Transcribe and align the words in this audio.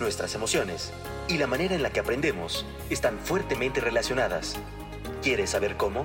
nuestras 0.00 0.34
emociones 0.34 0.92
y 1.28 1.38
la 1.38 1.46
manera 1.46 1.74
en 1.74 1.82
la 1.82 1.92
que 1.92 2.00
aprendemos 2.00 2.64
están 2.88 3.18
fuertemente 3.18 3.80
relacionadas. 3.80 4.56
¿Quieres 5.22 5.50
saber 5.50 5.76
cómo? 5.76 6.02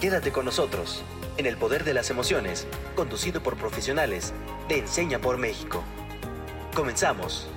Quédate 0.00 0.30
con 0.30 0.44
nosotros 0.44 1.02
en 1.36 1.46
El 1.46 1.56
Poder 1.56 1.84
de 1.84 1.94
las 1.94 2.10
Emociones, 2.10 2.66
conducido 2.94 3.42
por 3.42 3.56
profesionales 3.56 4.32
de 4.68 4.78
Enseña 4.78 5.20
por 5.20 5.38
México. 5.38 5.82
Comenzamos. 6.74 7.48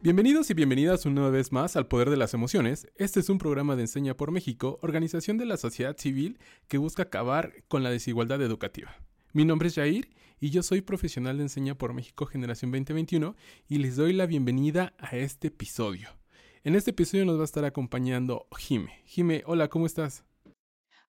Bienvenidos 0.00 0.48
y 0.50 0.54
bienvenidas 0.54 1.06
una 1.06 1.28
vez 1.28 1.50
más 1.50 1.74
al 1.74 1.88
Poder 1.88 2.08
de 2.08 2.16
las 2.16 2.32
Emociones. 2.32 2.86
Este 2.96 3.18
es 3.18 3.28
un 3.28 3.38
programa 3.38 3.74
de 3.74 3.82
Enseña 3.82 4.14
por 4.14 4.30
México, 4.30 4.78
organización 4.80 5.38
de 5.38 5.46
la 5.46 5.56
sociedad 5.56 5.96
civil 5.98 6.38
que 6.68 6.78
busca 6.78 7.02
acabar 7.02 7.52
con 7.66 7.82
la 7.82 7.90
desigualdad 7.90 8.40
educativa. 8.40 8.96
Mi 9.32 9.44
nombre 9.44 9.68
es 9.68 9.74
Jair 9.74 10.08
y 10.40 10.50
yo 10.50 10.62
soy 10.62 10.80
profesional 10.80 11.36
de 11.36 11.44
Enseña 11.44 11.76
por 11.76 11.92
México 11.92 12.26
Generación 12.26 12.70
2021 12.70 13.34
y 13.68 13.78
les 13.78 13.96
doy 13.96 14.12
la 14.12 14.26
bienvenida 14.26 14.94
a 14.98 15.16
este 15.16 15.48
episodio. 15.48 16.08
En 16.64 16.74
este 16.76 16.90
episodio 16.90 17.24
nos 17.24 17.38
va 17.38 17.42
a 17.42 17.44
estar 17.44 17.64
acompañando 17.64 18.46
Jime. 18.56 19.02
Jime, 19.04 19.42
hola, 19.46 19.68
¿cómo 19.68 19.86
estás? 19.86 20.24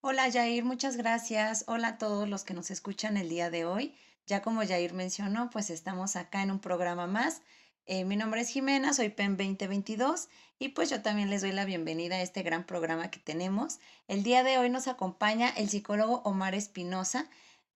Hola 0.02 0.32
Jair, 0.32 0.64
muchas 0.64 0.98
gracias. 0.98 1.66
Hola 1.68 1.90
a 1.90 1.98
todos 1.98 2.28
los 2.30 2.44
que 2.44 2.54
nos 2.54 2.72
escuchan 2.72 3.18
el 3.18 3.30
día 3.30 3.50
de 3.50 3.66
hoy. 3.66 3.96
Ya 4.26 4.42
como 4.42 4.66
Jair 4.66 4.94
mencionó, 4.94 5.50
pues 5.50 5.70
estamos 5.70 6.16
acá 6.16 6.42
en 6.44 6.52
un 6.52 6.60
programa 6.60 7.08
más. 7.08 7.42
Eh, 7.86 8.06
mi 8.06 8.16
nombre 8.16 8.42
es 8.42 8.50
Jimena, 8.50 8.94
soy 8.94 9.10
PEN 9.10 9.36
2022 9.36 10.30
y 10.60 10.70
pues 10.70 10.90
yo 10.92 11.02
también 11.02 11.30
les 11.30 11.42
doy 11.42 11.52
la 11.52 11.66
bienvenida 11.66 12.16
a 12.16 12.22
este 12.22 12.44
gran 12.44 12.66
programa 12.66 13.10
que 13.10 13.20
tenemos. 13.20 13.80
El 14.08 14.22
día 14.22 14.44
de 14.44 14.60
hoy 14.60 14.70
nos 14.70 14.88
acompaña 14.88 15.50
el 15.50 15.70
psicólogo 15.70 16.22
Omar 16.24 16.54
Espinosa 16.54 17.30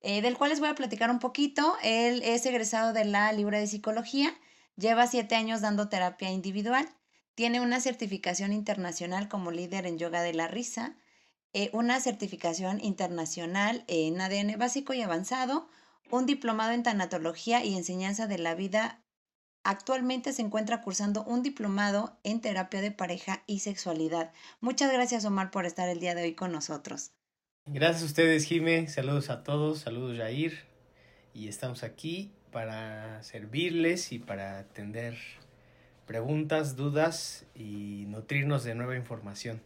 eh, 0.04 0.22
del 0.22 0.38
cual 0.38 0.52
les 0.52 0.60
voy 0.60 0.70
a 0.70 0.76
platicar 0.76 1.10
un 1.10 1.20
poquito. 1.20 1.76
Él 1.82 2.22
es 2.24 2.46
egresado 2.46 2.94
de 2.94 3.06
la 3.06 3.32
Libre 3.32 3.60
de 3.60 3.68
Psicología, 3.68 4.34
lleva 4.76 5.08
siete 5.08 5.36
años 5.36 5.62
dando 5.62 5.90
terapia 5.90 6.30
individual, 6.30 6.88
tiene 7.36 7.62
una 7.62 7.80
certificación 7.80 8.54
internacional 8.54 9.28
como 9.30 9.50
líder 9.50 9.88
en 9.88 9.98
yoga 9.98 10.22
de 10.22 10.34
la 10.34 10.48
risa, 10.48 10.98
eh, 11.54 11.70
una 11.74 12.00
certificación 12.00 12.84
internacional 12.84 13.86
en 13.88 14.20
ADN 14.20 14.58
básico 14.58 14.94
y 14.94 15.02
avanzado, 15.02 15.70
un 16.12 16.26
diplomado 16.26 16.74
en 16.74 16.84
tanatología 16.84 17.64
y 17.64 17.76
enseñanza 17.76 18.28
de 18.28 18.38
la 18.40 18.56
vida. 18.56 19.04
Actualmente 19.64 20.34
se 20.34 20.42
encuentra 20.42 20.82
cursando 20.82 21.24
un 21.24 21.42
diplomado 21.44 22.20
en 22.24 22.42
terapia 22.42 22.82
de 22.82 22.92
pareja 22.92 23.44
y 23.48 23.60
sexualidad. 23.60 24.34
Muchas 24.60 24.92
gracias 24.92 25.24
Omar 25.24 25.50
por 25.50 25.66
estar 25.66 25.88
el 25.88 26.02
día 26.02 26.14
de 26.14 26.24
hoy 26.24 26.36
con 26.36 26.52
nosotros. 26.52 27.14
Gracias 27.66 28.04
a 28.04 28.06
ustedes, 28.08 28.46
Jime. 28.46 28.88
Saludos 28.88 29.30
a 29.30 29.44
todos. 29.44 29.80
Saludos, 29.80 30.18
Jair. 30.18 30.66
Y 31.34 31.48
estamos 31.48 31.84
aquí 31.84 32.32
para 32.52 33.24
servirles 33.24 34.12
y 34.12 34.20
para 34.20 34.60
atender 34.60 35.18
preguntas, 36.06 36.76
dudas 36.76 37.46
y 37.56 38.06
nutrirnos 38.08 38.66
de 38.66 38.76
nueva 38.76 38.98
información. 38.98 39.62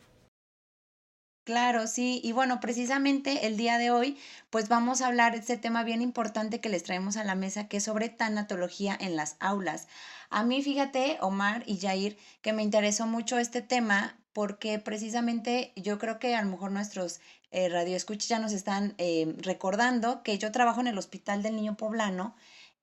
Claro, 1.44 1.88
sí, 1.88 2.20
y 2.24 2.34
bueno, 2.34 2.60
precisamente 2.60 3.48
el 3.48 3.56
día 3.56 3.78
de 3.78 3.90
hoy, 3.90 4.18
pues 4.50 4.68
vamos 4.68 5.02
a 5.02 5.08
hablar 5.08 5.32
de 5.32 5.40
este 5.40 5.58
tema 5.58 5.84
bien 5.84 6.02
importante 6.02 6.60
que 6.60 6.68
les 6.68 6.84
traemos 6.84 7.16
a 7.16 7.24
la 7.24 7.36
mesa, 7.36 7.70
que 7.70 7.78
es 7.78 7.84
sobre 7.84 8.10
tanatología 8.10 8.98
en 9.00 9.16
las 9.16 9.38
aulas. 9.40 9.88
A 10.30 10.44
mí, 10.44 10.62
fíjate, 10.62 11.18
Omar 11.22 11.64
y 11.66 11.80
Jair, 11.80 12.18
que 12.42 12.52
me 12.52 12.64
interesó 12.64 13.08
mucho 13.08 13.40
este 13.40 13.62
tema 13.62 14.18
porque 14.38 14.78
precisamente 14.78 15.74
yo 15.76 15.98
creo 15.98 16.20
que 16.20 16.36
a 16.36 16.44
lo 16.44 16.52
mejor 16.52 16.72
nuestros 16.72 17.22
eh, 17.50 17.70
radioescuchas 17.70 18.28
ya 18.28 18.38
nos 18.38 18.52
están 18.52 18.94
eh, 19.00 19.34
recordando 19.40 20.22
que 20.22 20.38
yo 20.38 20.52
trabajo 20.52 20.80
en 20.80 20.86
el 20.86 21.00
Hospital 21.00 21.42
del 21.42 21.56
Niño 21.56 21.76
Poblano 21.76 22.36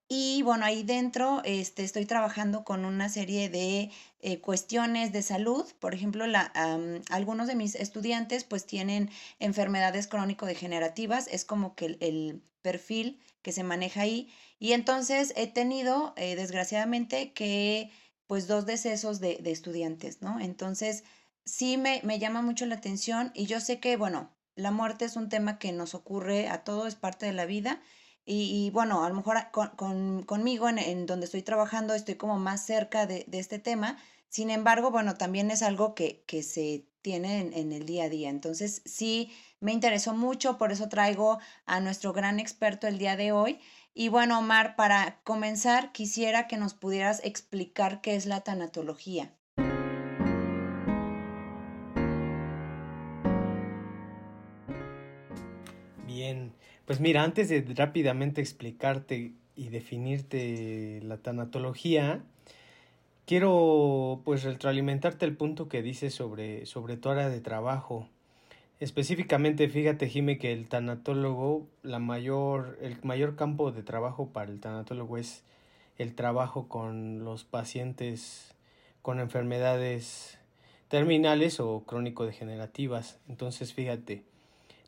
y 0.09 0.43
bueno, 0.43 0.65
ahí 0.65 0.83
dentro 0.83 1.43
este, 1.45 1.85
estoy 1.85 2.07
trabajando 2.07 2.65
con 2.65 2.85
una 2.85 3.09
serie 3.09 3.51
de 3.51 3.93
eh, 4.19 4.41
cuestiones 4.41 5.13
de 5.13 5.23
salud. 5.23 5.65
Por 5.79 5.95
ejemplo, 5.95 6.27
la, 6.27 6.53
algunos 7.09 7.47
de 7.47 7.55
mis 7.55 7.77
estudiantes 7.77 8.43
pues 8.43 8.67
tienen 8.67 9.09
enfermedades 9.39 10.09
crónico-degenerativas. 10.09 11.29
Es 11.29 11.45
como 11.45 11.77
que 11.77 11.97
el, 12.01 12.43
perfil 12.63 13.21
que 13.43 13.53
se 13.53 13.63
maneja 13.63 14.01
ahí. 14.01 14.29
Y 14.59 14.73
entonces 14.73 15.33
he 15.37 15.47
tenido, 15.47 16.15
eh, 16.17 16.35
desgraciadamente, 16.35 17.33
que 17.33 17.93
pues 18.27 18.49
dos 18.49 18.67
decesos 18.67 19.21
de, 19.21 19.37
de 19.37 19.53
estudiantes, 19.53 20.21
¿no? 20.21 20.41
Entonces 20.41 21.05
sí 21.45 21.77
me, 21.77 22.01
me 22.05 22.19
llama 22.19 22.43
mucho 22.43 22.67
la 22.67 22.77
atención 22.77 23.31
y 23.35 23.47
yo 23.47 23.61
sé 23.61 23.81
que, 23.81 23.97
bueno, 23.97 24.35
la 24.57 24.71
muerte 24.71 25.05
es 25.05 25.17
un 25.17 25.29
tema 25.29 25.59
que 25.59 25.73
nos 25.73 25.95
ocurre 25.95 26.49
a 26.49 26.65
todos, 26.65 26.89
es 26.89 26.95
parte 26.95 27.27
de 27.27 27.33
la 27.33 27.47
vida. 27.47 27.81
Y, 28.27 28.71
bueno, 28.71 29.05
a 29.05 29.09
lo 29.11 29.15
mejor 29.17 29.37
con, 29.77 30.23
conmigo, 30.23 30.69
en, 30.69 31.05
donde 31.05 31.27
estoy 31.27 31.43
trabajando, 31.43 31.93
estoy 31.93 32.15
como 32.15 32.39
más 32.39 32.65
cerca 32.65 33.07
de, 33.07 33.27
este 33.33 33.59
tema. 33.59 33.99
Sin 34.31 34.51
embargo, 34.51 34.91
bueno, 34.91 35.17
también 35.17 35.51
es 35.51 35.63
algo 35.63 35.95
que, 35.95 36.25
que 36.27 36.43
se 36.43 36.89
tiene 37.03 37.41
en, 37.41 37.53
en, 37.53 37.73
el 37.73 37.85
día 37.85 38.05
a 38.05 38.09
día. 38.09 38.31
Entonces, 38.31 38.81
sí, 38.87 39.31
me 39.61 39.73
interesó 39.73 40.15
mucho, 40.15 40.57
por 40.57 40.73
eso 40.73 40.89
traigo 40.89 41.39
a 41.67 41.81
nuestro 41.81 42.15
gran 42.15 42.41
experto 42.41 42.87
el 42.87 42.97
día 42.97 43.17
de 43.17 43.33
hoy. 43.33 43.61
Y 43.93 44.09
bueno, 44.09 44.39
Omar, 44.39 44.75
para 44.75 45.21
comenzar, 45.23 45.93
quisiera 45.93 46.49
que 46.49 46.57
nos 46.57 46.73
pudieras 46.73 47.21
explicar 47.25 48.01
qué 48.01 48.17
es 48.17 48.25
la 48.25 48.41
tanatología. 48.41 49.35
Pues 56.87 57.01
mira, 57.01 57.23
antes 57.23 57.49
de 57.49 57.65
rápidamente 57.75 58.41
explicarte 58.41 59.33
y 59.57 59.69
definirte 59.69 61.01
la 61.03 61.17
tanatología, 61.17 62.23
quiero 63.27 64.21
pues 64.25 64.45
retroalimentarte 64.45 65.25
el 65.25 65.37
punto 65.37 65.69
que 65.69 65.83
dices 65.83 66.15
sobre, 66.15 66.67
sobre 66.67 66.97
tu 66.97 67.09
área 67.09 67.29
de 67.29 67.41
trabajo. 67.41 68.09
Específicamente, 68.81 69.69
fíjate, 69.69 70.09
Jime, 70.09 70.39
que 70.39 70.53
el 70.53 70.69
tanatólogo, 70.69 71.67
la 71.83 71.99
mayor, 71.99 72.79
el 72.83 72.99
mayor 73.03 73.35
campo 73.35 73.73
de 73.73 73.83
trabajo 73.83 74.29
para 74.29 74.51
el 74.51 74.61
tanatólogo 74.61 75.17
es 75.17 75.43
el 75.97 76.15
trabajo 76.15 76.69
con 76.69 77.25
los 77.25 77.45
pacientes 77.45 78.55
con 79.03 79.21
enfermedades 79.21 80.39
terminales 80.89 81.61
o 81.61 81.85
crónico-degenerativas. 81.87 83.19
Entonces, 83.29 83.73
fíjate, 83.73 84.25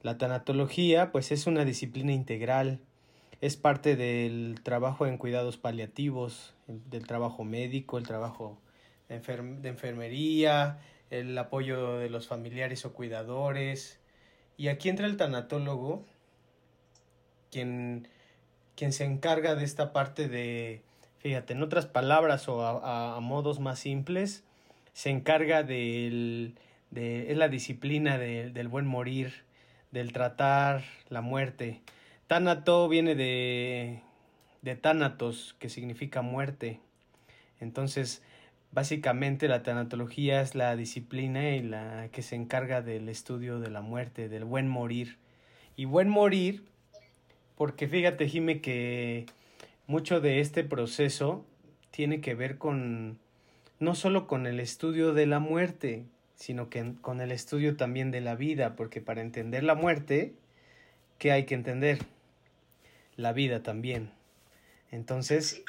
la 0.07 0.19
tanatología 0.19 1.11
pues 1.11 1.33
es 1.33 1.49
una 1.49 1.65
disciplina 1.65 2.13
integral, 2.13 2.79
es 3.41 3.57
parte 3.57 3.97
del 3.97 4.61
trabajo 4.63 5.05
en 5.05 5.19
cuidados 5.19 5.57
paliativos, 5.57 6.55
del 6.69 7.09
trabajo 7.09 7.43
médico, 7.43 7.99
el 7.99 8.07
trabajo 8.07 8.57
de, 9.09 9.17
enfermería, 9.69 10.79
el 11.11 11.37
apoyo 11.37 11.99
de 11.99 12.09
los 12.09 12.29
familiares 12.29 12.85
o 12.85 12.93
cuidadores. 12.93 13.99
Y 14.57 14.69
aquí 14.69 14.89
entra 14.89 15.07
el 15.07 15.17
tanatólogo, 15.17 16.05
quien, 17.51 18.07
quien 18.77 18.93
se 18.93 19.07
encarga 19.07 19.57
de 19.57 19.65
esta 19.65 19.93
parte 19.93 20.29
de, 20.29 20.83
fíjate, 21.19 21.53
en 21.53 21.65
otras 21.65 21.87
palabras 21.87 22.49
o 22.49 22.65
a, 22.65 23.19
modos 23.19 23.59
más 23.59 23.81
simples, 23.81 24.45
se 24.93 25.11
encarga 25.11 25.65
de, 25.65 26.55
es 26.95 27.37
la 27.37 27.49
disciplina 27.49 28.19
del 28.19 28.69
buen 28.69 28.87
morir, 28.87 29.45
del 29.97 30.13
tratar 30.13 30.85
la 31.09 31.23
muerte. 31.23 31.81
Tánato 32.27 32.87
viene 32.87 33.15
de, 33.15 34.03
de 34.61 34.77
tánatos, 34.77 35.57
que 35.59 35.71
significa 35.71 36.21
muerte. 36.21 36.81
Entonces, 37.61 38.23
básicamente 38.73 39.49
la 39.49 39.63
tanatología 39.63 40.43
es 40.43 40.55
la 40.55 40.77
disciplina 40.77 41.57
y 41.57 41.63
la 41.63 42.11
que 42.13 42.21
se 42.21 42.37
encarga 42.37 42.83
del 42.83 43.09
estudio 43.09 43.59
de 43.59 43.71
la 43.71 43.81
muerte, 43.81 44.29
del 44.29 44.45
buen 44.45 44.69
morir. 44.69 45.17
Y 45.77 45.87
buen 45.87 46.11
morir, 46.11 46.67
porque 47.57 47.89
fíjate, 47.89 48.29
Jime, 48.29 48.61
que 48.61 49.25
mucho 49.87 50.21
de 50.21 50.41
este 50.41 50.63
proceso 50.63 51.47
tiene 51.91 52.21
que 52.21 52.35
ver 52.35 52.59
con 52.59 53.19
no 53.79 53.95
solo 53.95 54.27
con 54.27 54.47
el 54.47 54.61
estudio 54.61 55.15
de 55.15 55.25
la 55.25 55.39
muerte, 55.39 56.05
sino 56.37 56.69
que 56.69 56.95
con 57.01 57.21
el 57.21 57.33
estudio 57.33 57.77
también 57.77 58.11
de 58.11 58.21
la 58.21 58.37
vida, 58.37 58.77
porque 58.77 59.01
para 59.01 59.23
entender 59.23 59.65
la 59.65 59.75
muerte, 59.75 60.35
¿qué 61.19 61.33
hay 61.33 61.45
que 61.45 61.55
entender? 61.55 61.99
La 63.17 63.33
vida 63.33 63.63
también. 63.63 64.13
Entonces, 64.91 65.65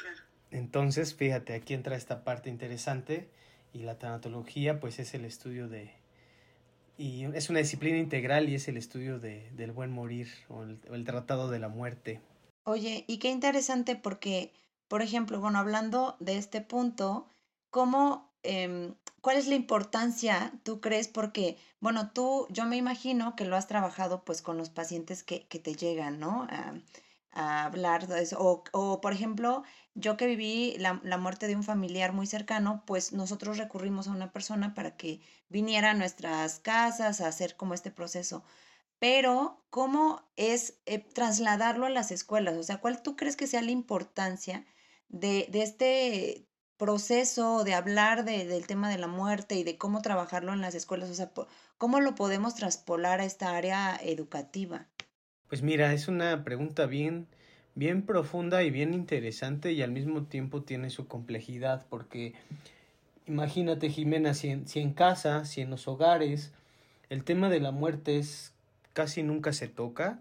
entonces, 0.50 1.14
fíjate, 1.14 1.54
aquí 1.54 1.74
entra 1.74 1.96
esta 1.96 2.22
parte 2.22 2.50
interesante 2.50 3.28
y 3.72 3.80
la 3.80 3.98
tanatología 3.98 4.78
pues 4.78 4.98
es 4.98 5.14
el 5.14 5.24
estudio 5.24 5.68
de, 5.68 5.90
y 6.98 7.24
es 7.24 7.48
una 7.48 7.60
disciplina 7.60 7.96
integral 7.96 8.48
y 8.48 8.54
es 8.54 8.68
el 8.68 8.76
estudio 8.76 9.18
de, 9.18 9.50
del 9.52 9.72
buen 9.72 9.90
morir 9.90 10.28
o 10.48 10.62
el, 10.62 10.78
el, 10.92 11.04
tratado 11.04 11.50
de 11.50 11.58
la 11.58 11.68
muerte. 11.68 12.20
Oye, 12.64 13.04
y 13.06 13.18
qué 13.18 13.30
interesante 13.30 13.96
porque, 13.96 14.52
por 14.88 15.00
ejemplo, 15.00 15.40
bueno, 15.40 15.58
hablando 15.58 16.16
de 16.20 16.36
este 16.36 16.60
punto, 16.60 17.26
¿cómo 17.70 18.27
eh, 18.42 18.92
¿Cuál 19.20 19.36
es 19.36 19.48
la 19.48 19.56
importancia, 19.56 20.52
tú 20.62 20.80
crees? 20.80 21.08
Porque, 21.08 21.58
bueno, 21.80 22.10
tú, 22.12 22.46
yo 22.50 22.64
me 22.66 22.76
imagino 22.76 23.34
que 23.36 23.44
lo 23.44 23.56
has 23.56 23.66
trabajado 23.66 24.24
pues 24.24 24.42
con 24.42 24.56
los 24.56 24.70
pacientes 24.70 25.22
que, 25.24 25.46
que 25.48 25.58
te 25.58 25.74
llegan, 25.74 26.20
¿no? 26.20 26.46
A, 26.50 26.74
a 27.32 27.64
hablar 27.64 28.06
de 28.06 28.22
eso. 28.22 28.38
O, 28.40 28.64
o, 28.72 29.00
por 29.00 29.12
ejemplo, 29.12 29.64
yo 29.94 30.16
que 30.16 30.26
viví 30.26 30.76
la, 30.78 31.00
la, 31.02 31.18
muerte 31.18 31.46
de 31.48 31.56
un 31.56 31.64
familiar 31.64 32.12
muy 32.12 32.26
cercano, 32.26 32.84
pues 32.86 33.12
nosotros 33.12 33.58
recurrimos 33.58 34.08
a 34.08 34.12
una 34.12 34.32
persona 34.32 34.74
para 34.74 34.96
que 34.96 35.20
viniera 35.48 35.90
a 35.90 35.94
nuestras 35.94 36.60
casas 36.60 37.20
a 37.20 37.28
hacer 37.28 37.56
como 37.56 37.74
este 37.74 37.90
proceso. 37.90 38.44
Pero, 39.00 39.62
¿cómo 39.70 40.22
es 40.36 40.80
eh, 40.86 40.98
trasladarlo 41.00 41.86
a 41.86 41.90
las 41.90 42.10
escuelas? 42.12 42.56
O 42.56 42.62
sea, 42.62 42.78
¿cuál 42.80 43.02
tú 43.02 43.16
crees 43.16 43.36
que 43.36 43.46
sea 43.46 43.62
la 43.62 43.70
importancia 43.72 44.64
de, 45.08 45.48
de 45.50 45.62
este 45.62 46.48
proceso 46.78 47.64
de 47.64 47.74
hablar 47.74 48.24
de, 48.24 48.46
del 48.46 48.66
tema 48.66 48.88
de 48.88 48.98
la 48.98 49.08
muerte 49.08 49.56
y 49.56 49.64
de 49.64 49.76
cómo 49.76 50.00
trabajarlo 50.00 50.52
en 50.52 50.60
las 50.60 50.74
escuelas? 50.74 51.10
O 51.10 51.14
sea, 51.14 51.30
¿cómo 51.76 52.00
lo 52.00 52.14
podemos 52.14 52.54
traspolar 52.54 53.20
a 53.20 53.24
esta 53.24 53.56
área 53.56 53.98
educativa? 54.02 54.86
Pues 55.48 55.62
mira, 55.62 55.92
es 55.92 56.08
una 56.08 56.44
pregunta 56.44 56.86
bien, 56.86 57.26
bien 57.74 58.02
profunda 58.02 58.62
y 58.62 58.70
bien 58.70 58.94
interesante 58.94 59.72
y 59.72 59.82
al 59.82 59.90
mismo 59.90 60.24
tiempo 60.24 60.62
tiene 60.62 60.90
su 60.90 61.08
complejidad 61.08 61.84
porque 61.90 62.34
imagínate 63.26 63.90
Jimena, 63.90 64.32
si 64.34 64.48
en, 64.50 64.68
si 64.68 64.80
en 64.80 64.92
casa, 64.92 65.44
si 65.44 65.60
en 65.60 65.70
los 65.70 65.88
hogares, 65.88 66.52
el 67.10 67.24
tema 67.24 67.50
de 67.50 67.60
la 67.60 67.72
muerte 67.72 68.18
es 68.18 68.54
casi 68.92 69.22
nunca 69.22 69.52
se 69.52 69.68
toca 69.68 70.20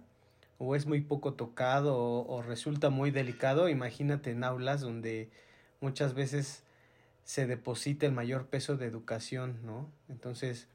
o 0.57 0.75
es 0.75 0.87
muy 0.87 1.01
poco 1.01 1.33
tocado 1.33 1.97
o, 1.97 2.35
o 2.35 2.41
resulta 2.41 2.89
muy 2.89 3.11
delicado, 3.11 3.69
imagínate 3.69 4.31
en 4.31 4.43
aulas 4.43 4.81
donde 4.81 5.29
muchas 5.81 6.13
veces 6.13 6.63
se 7.23 7.45
deposita 7.45 8.05
el 8.05 8.13
mayor 8.13 8.47
peso 8.47 8.77
de 8.77 8.85
educación, 8.85 9.57
¿no? 9.65 9.89
Entonces, 10.07 10.67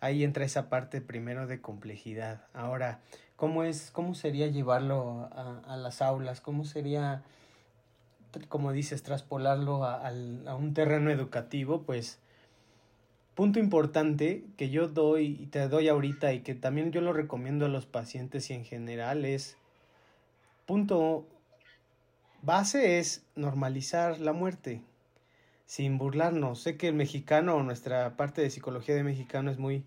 ahí 0.00 0.22
entra 0.22 0.44
esa 0.44 0.68
parte 0.68 1.00
primero 1.00 1.46
de 1.46 1.60
complejidad. 1.60 2.46
Ahora, 2.54 3.00
¿cómo 3.34 3.64
es, 3.64 3.90
cómo 3.90 4.14
sería 4.14 4.46
llevarlo 4.46 5.28
a, 5.32 5.62
a 5.66 5.76
las 5.76 6.02
aulas? 6.02 6.40
¿Cómo 6.40 6.64
sería, 6.64 7.22
como 8.48 8.72
dices, 8.72 9.02
traspolarlo 9.02 9.84
a, 9.84 10.06
a, 10.06 10.54
un 10.54 10.74
terreno 10.74 11.10
educativo? 11.10 11.82
Pues, 11.82 12.20
punto 13.34 13.58
importante 13.58 14.44
que 14.56 14.70
yo 14.70 14.88
doy 14.88 15.38
y 15.40 15.46
te 15.46 15.68
doy 15.68 15.88
ahorita 15.88 16.32
y 16.32 16.40
que 16.40 16.54
también 16.54 16.92
yo 16.92 17.00
lo 17.00 17.12
recomiendo 17.12 17.66
a 17.66 17.68
los 17.68 17.86
pacientes 17.86 18.48
y 18.50 18.54
en 18.54 18.64
general 18.64 19.24
es, 19.24 19.56
punto 20.66 21.26
base 22.46 23.00
es 23.00 23.26
normalizar 23.34 24.20
la 24.20 24.32
muerte 24.32 24.80
sin 25.66 25.98
burlarnos. 25.98 26.62
Sé 26.62 26.76
que 26.76 26.86
el 26.86 26.94
mexicano 26.94 27.60
nuestra 27.64 28.16
parte 28.16 28.40
de 28.40 28.50
psicología 28.50 28.94
de 28.94 29.02
mexicano 29.02 29.50
es 29.50 29.58
muy 29.58 29.84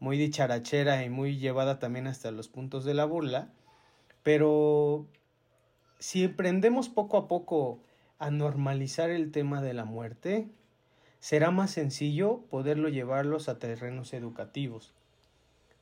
muy 0.00 0.18
dicharachera 0.18 1.04
y 1.04 1.10
muy 1.10 1.38
llevada 1.38 1.78
también 1.78 2.08
hasta 2.08 2.32
los 2.32 2.48
puntos 2.48 2.84
de 2.84 2.92
la 2.92 3.04
burla, 3.04 3.52
pero 4.24 5.06
si 6.00 6.24
aprendemos 6.24 6.88
poco 6.88 7.18
a 7.18 7.28
poco 7.28 7.78
a 8.18 8.32
normalizar 8.32 9.10
el 9.10 9.30
tema 9.30 9.62
de 9.62 9.74
la 9.74 9.84
muerte, 9.84 10.48
será 11.20 11.52
más 11.52 11.70
sencillo 11.70 12.40
poderlo 12.50 12.88
llevarlos 12.88 13.48
a 13.48 13.60
terrenos 13.60 14.12
educativos. 14.12 14.92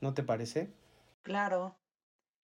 ¿No 0.02 0.12
te 0.12 0.22
parece? 0.22 0.69
Claro. 1.22 1.80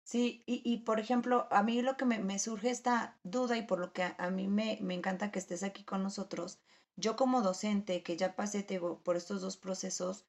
Sí, 0.04 0.44
y, 0.46 0.62
y 0.66 0.80
por 0.80 1.00
ejemplo, 1.00 1.48
a 1.50 1.64
mí 1.64 1.82
lo 1.82 1.96
que 1.98 2.06
me, 2.06 2.20
me 2.20 2.38
surge 2.40 2.70
esta 2.70 3.18
duda 3.24 3.58
y 3.58 3.64
por 3.64 3.80
lo 3.80 3.94
que 3.94 4.04
a, 4.04 4.16
a 4.18 4.30
mí 4.30 4.48
me, 4.48 4.78
me, 4.82 4.94
encanta 4.94 5.32
que 5.32 5.40
estés 5.40 5.64
aquí 5.64 5.84
con 5.84 6.04
nosotros, 6.04 6.60
yo 6.96 7.16
como 7.16 7.42
docente 7.42 8.04
que 8.04 8.18
ya 8.18 8.36
pasé 8.36 8.64
por 9.04 9.16
estos 9.16 9.42
dos 9.42 9.58
procesos, 9.58 10.26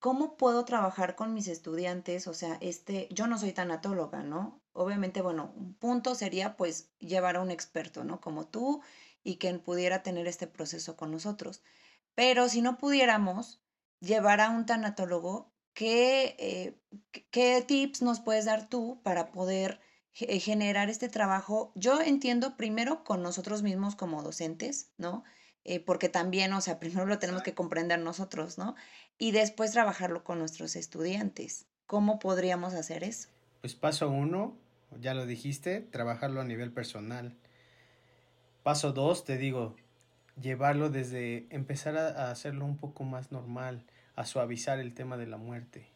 ¿cómo 0.00 0.36
puedo 0.36 0.64
trabajar 0.64 1.14
con 1.16 1.34
mis 1.34 1.48
estudiantes? 1.48 2.26
O 2.26 2.34
sea, 2.34 2.58
este, 2.60 3.08
yo 3.10 3.26
no 3.26 3.38
soy 3.38 3.52
tanatóloga, 3.52 4.22
¿no? 4.22 4.62
Obviamente, 4.72 5.22
bueno, 5.22 5.52
un 5.56 5.74
punto 5.74 6.14
sería 6.14 6.56
pues 6.56 6.90
llevar 6.98 7.36
a 7.36 7.42
un 7.42 7.50
experto, 7.50 8.04
¿no? 8.04 8.20
Como 8.20 8.46
tú 8.46 8.82
y 9.22 9.38
quien 9.38 9.60
pudiera 9.60 10.02
tener 10.02 10.26
este 10.26 10.46
proceso 10.46 10.96
con 10.96 11.10
nosotros. 11.10 11.62
Pero 12.14 12.48
si 12.48 12.62
no 12.62 12.78
pudiéramos 12.78 13.60
llevar 14.00 14.40
a 14.40 14.50
un 14.50 14.66
tanatólogo, 14.66 15.52
¿qué, 15.76 16.34
eh, 16.38 16.74
qué 17.30 17.62
tips 17.64 18.00
nos 18.02 18.20
puedes 18.20 18.46
dar 18.46 18.68
tú 18.68 18.98
para 19.04 19.30
poder 19.30 19.78
eh, 20.18 20.40
generar 20.40 20.88
este 20.88 21.08
trabajo? 21.10 21.70
Yo 21.76 22.00
entiendo 22.00 22.56
primero 22.56 23.04
con 23.04 23.22
nosotros 23.22 23.62
mismos 23.62 23.94
como 23.94 24.22
docentes, 24.22 24.90
¿no? 24.96 25.22
Eh, 25.64 25.78
porque 25.78 26.08
también, 26.08 26.52
o 26.54 26.60
sea, 26.62 26.80
primero 26.80 27.06
lo 27.06 27.20
tenemos 27.20 27.42
que 27.42 27.54
comprender 27.54 28.00
nosotros, 28.00 28.58
¿no? 28.58 28.74
Y 29.18 29.30
después 29.30 29.70
trabajarlo 29.70 30.24
con 30.24 30.38
nuestros 30.38 30.74
estudiantes. 30.74 31.66
¿Cómo 31.86 32.18
podríamos 32.18 32.74
hacer 32.74 33.04
eso? 33.04 33.28
Pues 33.60 33.74
paso 33.74 34.08
uno, 34.08 34.56
ya 34.98 35.12
lo 35.12 35.26
dijiste, 35.26 35.82
trabajarlo 35.82 36.40
a 36.40 36.44
nivel 36.44 36.72
personal. 36.72 37.36
Paso 38.62 38.92
dos, 38.92 39.24
te 39.24 39.36
digo, 39.36 39.76
llevarlo 40.40 40.88
desde 40.88 41.46
empezar 41.50 41.98
a, 41.98 42.30
hacerlo 42.30 42.64
un 42.64 42.78
poco 42.78 43.04
más 43.04 43.30
normal, 43.30 43.84
a 44.16 44.26
suavizar 44.26 44.80
el 44.80 44.92
tema 44.92 45.16
de 45.16 45.26
la 45.26 45.36
muerte. 45.36 45.86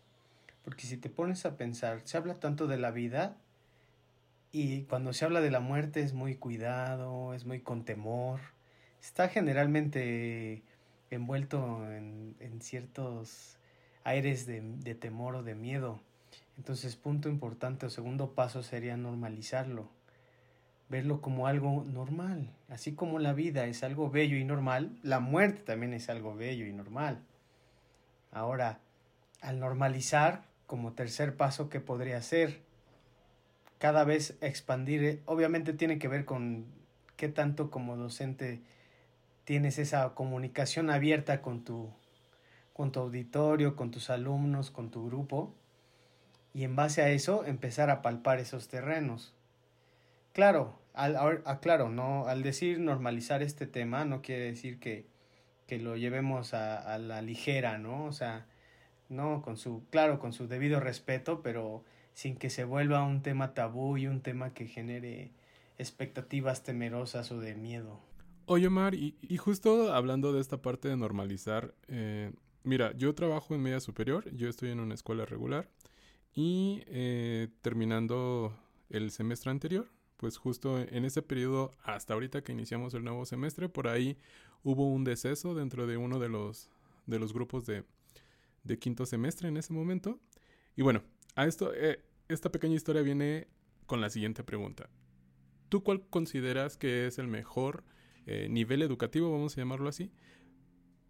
Porque 0.65 0.87
si 0.87 0.97
te 0.97 1.11
pones 1.11 1.45
a 1.47 1.57
pensar, 1.57 2.03
se 2.05 2.17
habla 2.17 2.35
tanto 2.39 2.67
de 2.69 2.79
la 2.79 2.93
vida 2.93 3.37
y 4.53 4.83
cuando 4.83 5.13
se 5.13 5.25
habla 5.25 5.41
de 5.41 5.51
la 5.51 5.61
muerte 5.61 6.03
es 6.03 6.13
muy 6.13 6.37
cuidado, 6.37 7.35
es 7.35 7.45
muy 7.45 7.61
con 7.61 7.85
temor 7.85 8.41
está 9.01 9.29
generalmente 9.29 10.63
envuelto 11.11 11.91
en, 11.91 12.37
en 12.41 12.61
ciertos 12.61 13.59
aires 14.05 14.47
de, 14.47 14.61
de, 14.61 14.95
temor 14.95 15.37
o 15.37 15.43
de 15.43 15.55
miedo. 15.55 16.01
Entonces, 16.57 16.97
punto 16.97 17.29
importante 17.29 17.87
o 17.87 17.91
segundo 17.91 18.35
paso 18.35 18.63
sería 18.63 18.97
normalizarlo, 18.97 19.89
verlo 20.89 21.21
como 21.21 21.47
algo 21.47 21.85
normal. 21.85 22.51
Así 22.69 22.95
como 22.95 23.19
la 23.19 23.33
vida 23.33 23.67
es 23.67 23.83
algo 23.83 24.11
bello 24.11 24.37
y 24.37 24.45
normal, 24.45 24.97
la 25.03 25.21
muerte 25.21 25.63
también 25.63 25.95
es 25.95 26.09
algo 26.11 26.35
bello 26.35 26.67
y 26.67 26.73
normal. 26.73 27.23
Ahora, 28.33 28.81
al 29.41 29.59
normalizar, 29.59 30.45
como 30.67 30.93
tercer 30.93 31.37
paso, 31.37 31.69
¿qué 31.69 31.81
podría 31.81 32.23
ser? 32.23 32.61
Cada 33.79 34.05
vez 34.05 34.37
expandir, 34.41 35.05
eh, 35.05 35.23
obviamente 35.27 35.73
tiene 35.73 35.99
que 35.99 36.09
ver 36.09 36.25
con 36.25 36.67
qué 37.17 37.29
tanto 37.29 37.71
como 37.71 37.97
docente 37.97 38.61
tienes 39.45 39.79
esa 39.79 40.15
comunicación 40.15 40.91
abierta 40.91 41.43
con 41.43 41.65
tu, 41.65 41.91
con 42.73 42.93
tu 42.93 43.01
auditorio, 43.01 43.75
con 43.75 43.91
tus 43.91 44.11
alumnos, 44.11 44.71
con 44.71 44.91
tu 44.91 45.07
grupo, 45.07 45.55
y 46.55 46.65
en 46.65 46.77
base 46.77 47.03
a 47.03 47.11
eso 47.11 47.45
empezar 47.45 47.91
a 47.91 48.03
palpar 48.03 48.39
esos 48.39 48.69
terrenos. 48.69 49.35
Claro, 50.33 50.79
al, 50.95 51.17
a, 51.45 51.61
claro, 51.61 51.89
no, 51.89 52.27
al 52.29 52.43
decir 52.43 52.79
normalizar 52.79 53.43
este 53.43 53.67
tema 53.67 54.05
no 54.05 54.23
quiere 54.23 54.45
decir 54.45 54.79
que, 54.79 55.07
que 55.71 55.79
lo 55.79 55.97
llevemos 55.97 56.53
a, 56.53 56.99
la 56.99 57.23
ligera, 57.23 57.79
¿no? 57.79 58.07
O 58.07 58.13
sea, 58.13 58.45
no, 59.09 59.41
con 59.41 59.57
su, 59.57 59.85
claro, 59.91 60.19
con 60.19 60.33
su 60.33 60.49
debido 60.49 60.81
respeto, 60.81 61.43
pero 61.43 61.85
sin 62.13 62.35
que 62.35 62.51
se 62.51 62.65
vuelva 62.65 63.05
un 63.05 63.23
tema 63.23 63.55
tabú 63.55 63.97
y 63.97 64.09
un 64.09 64.21
tema 64.21 64.53
que 64.53 64.67
genere 64.67 65.31
expectativas 65.79 66.65
temerosas 66.65 67.31
o 67.31 67.39
de 67.39 67.55
miedo. 67.55 68.01
Oye, 68.47 68.67
Omar, 68.67 68.97
y, 68.97 69.17
y, 69.21 69.37
justo 69.37 69.95
hablando 69.95 70.33
de 70.33 70.41
esta 70.41 70.61
parte 70.61 70.89
de 70.89 70.97
normalizar, 70.97 71.73
eh, 71.87 72.33
mira, 72.65 72.91
yo 72.97 73.15
trabajo 73.15 73.55
en 73.55 73.63
media 73.63 73.79
superior, 73.79 74.29
yo 74.35 74.49
estoy 74.49 74.71
en 74.71 74.81
una 74.81 74.95
escuela 74.95 75.25
regular 75.25 75.69
y 76.35 76.83
eh, 76.89 77.47
terminando 77.63 78.59
el 78.89 79.13
semestre 79.13 79.53
anterior, 79.53 79.89
pues 80.21 80.37
justo 80.37 80.79
en 80.79 81.07
ese 81.07 81.23
periodo, 81.23 81.71
hasta 81.83 82.13
ahorita 82.13 82.45
que 82.45 82.53
iniciamos 82.53 82.93
el 82.93 83.03
nuevo 83.03 83.25
semestre, 83.25 83.71
por 83.71 83.89
ahí 83.89 84.19
hubo 84.63 84.87
un 84.93 85.03
deceso 85.03 85.55
dentro 85.55 85.87
de 85.87 85.97
uno 85.97 86.19
de 86.19 86.29
los, 86.29 86.69
de 87.07 87.19
los 87.19 87.33
grupos 87.33 87.65
de, 87.65 87.85
de 88.63 88.79
quinto 88.79 89.07
semestre 89.07 89.49
en 89.49 89.57
ese 89.57 89.73
momento. 89.73 90.21
Y 90.77 90.83
bueno, 90.83 91.03
a 91.37 91.47
esto, 91.47 91.73
eh, 91.75 92.05
esta 92.29 92.53
pequeña 92.53 92.75
historia 92.75 93.01
viene 93.01 93.49
con 93.87 94.03
la 94.03 94.11
siguiente 94.11 94.45
pregunta. 94.45 94.91
¿Tú 95.71 95.83
cuál 95.83 96.07
consideras 96.11 96.77
que 96.77 97.07
es 97.07 97.19
el 97.19 97.27
mejor 97.27 97.83
eh, 98.27 98.49
nivel 98.51 98.83
educativo, 98.83 99.33
vamos 99.33 99.57
a 99.57 99.63
llamarlo 99.63 99.89
así, 99.89 100.13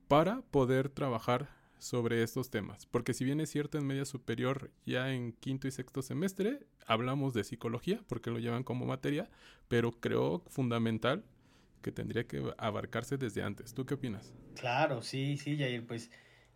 para 0.06 0.42
poder 0.52 0.88
trabajar 0.88 1.48
sobre 1.80 2.22
estos 2.22 2.50
temas. 2.50 2.86
Porque 2.86 3.14
si 3.14 3.24
bien 3.24 3.40
es 3.40 3.50
cierto 3.50 3.78
en 3.78 3.86
media 3.86 4.04
superior, 4.04 4.70
ya 4.86 5.12
en 5.12 5.32
quinto 5.32 5.66
y 5.66 5.72
sexto 5.72 6.02
semestre, 6.02 6.60
hablamos 6.86 7.34
de 7.34 7.42
psicología, 7.42 8.00
porque 8.06 8.30
lo 8.30 8.38
llevan 8.38 8.62
como 8.62 8.86
materia, 8.86 9.28
pero 9.68 9.90
creo 9.90 10.44
fundamental 10.48 11.24
que 11.82 11.90
tendría 11.90 12.26
que 12.26 12.52
abarcarse 12.58 13.16
desde 13.16 13.42
antes. 13.42 13.74
¿Tú 13.74 13.86
qué 13.86 13.94
opinas? 13.94 14.32
Claro, 14.54 15.02
sí, 15.02 15.36
sí, 15.38 15.58
Jair, 15.58 15.86
pues 15.86 16.10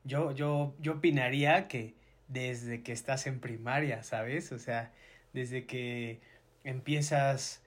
yo, 0.04 0.32
yo, 0.32 0.76
yo 0.78 0.92
opinaría 0.92 1.66
que 1.66 1.94
desde 2.28 2.82
que 2.82 2.92
estás 2.92 3.26
en 3.26 3.40
primaria, 3.40 4.02
¿sabes? 4.02 4.52
O 4.52 4.58
sea, 4.58 4.92
desde 5.32 5.66
que 5.66 6.20
empiezas 6.62 7.62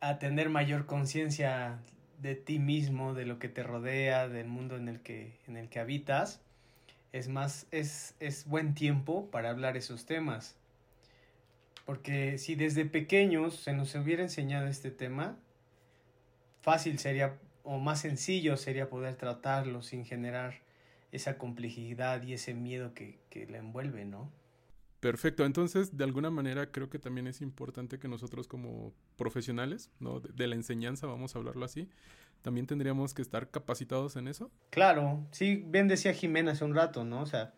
a 0.00 0.18
tener 0.18 0.48
mayor 0.48 0.86
conciencia 0.86 1.80
de 2.20 2.34
ti 2.34 2.58
mismo, 2.58 3.14
de 3.14 3.26
lo 3.26 3.38
que 3.38 3.48
te 3.48 3.62
rodea, 3.62 4.28
del 4.28 4.46
mundo 4.46 4.76
en 4.76 4.88
el 4.88 5.00
que, 5.00 5.32
en 5.46 5.56
el 5.56 5.68
que 5.68 5.80
habitas, 5.80 6.40
es 7.12 7.28
más, 7.28 7.66
es, 7.70 8.14
es 8.20 8.46
buen 8.46 8.74
tiempo 8.74 9.30
para 9.30 9.50
hablar 9.50 9.76
esos 9.76 10.06
temas. 10.06 10.56
Porque 11.86 12.38
si 12.38 12.54
desde 12.54 12.84
pequeños 12.84 13.56
se 13.56 13.72
nos 13.72 13.94
hubiera 13.94 14.22
enseñado 14.22 14.68
este 14.68 14.90
tema, 14.90 15.36
fácil 16.60 16.98
sería 16.98 17.38
o 17.62 17.78
más 17.78 18.00
sencillo 18.00 18.56
sería 18.56 18.88
poder 18.88 19.16
tratarlo 19.16 19.82
sin 19.82 20.04
generar 20.04 20.54
esa 21.12 21.38
complejidad 21.38 22.22
y 22.22 22.34
ese 22.34 22.54
miedo 22.54 22.94
que, 22.94 23.18
que 23.28 23.46
la 23.46 23.58
envuelve, 23.58 24.04
¿no? 24.04 24.30
Perfecto, 25.00 25.46
entonces 25.46 25.96
de 25.96 26.04
alguna 26.04 26.30
manera 26.30 26.70
creo 26.70 26.90
que 26.90 26.98
también 26.98 27.26
es 27.26 27.40
importante 27.40 27.98
que 27.98 28.06
nosotros 28.06 28.46
como 28.46 28.92
profesionales, 29.16 29.90
¿no? 29.98 30.20
De, 30.20 30.46
la 30.46 30.54
enseñanza, 30.54 31.06
vamos 31.06 31.34
a 31.34 31.38
hablarlo 31.38 31.64
así, 31.64 31.88
también 32.42 32.66
tendríamos 32.66 33.14
que 33.14 33.22
estar 33.22 33.50
capacitados 33.50 34.16
en 34.16 34.28
eso. 34.28 34.50
Claro, 34.68 35.26
sí, 35.30 35.64
bien 35.66 35.88
decía 35.88 36.12
Jimena 36.12 36.52
hace 36.52 36.66
un 36.66 36.74
rato, 36.74 37.04
¿no? 37.04 37.22
O 37.22 37.26
sea, 37.26 37.54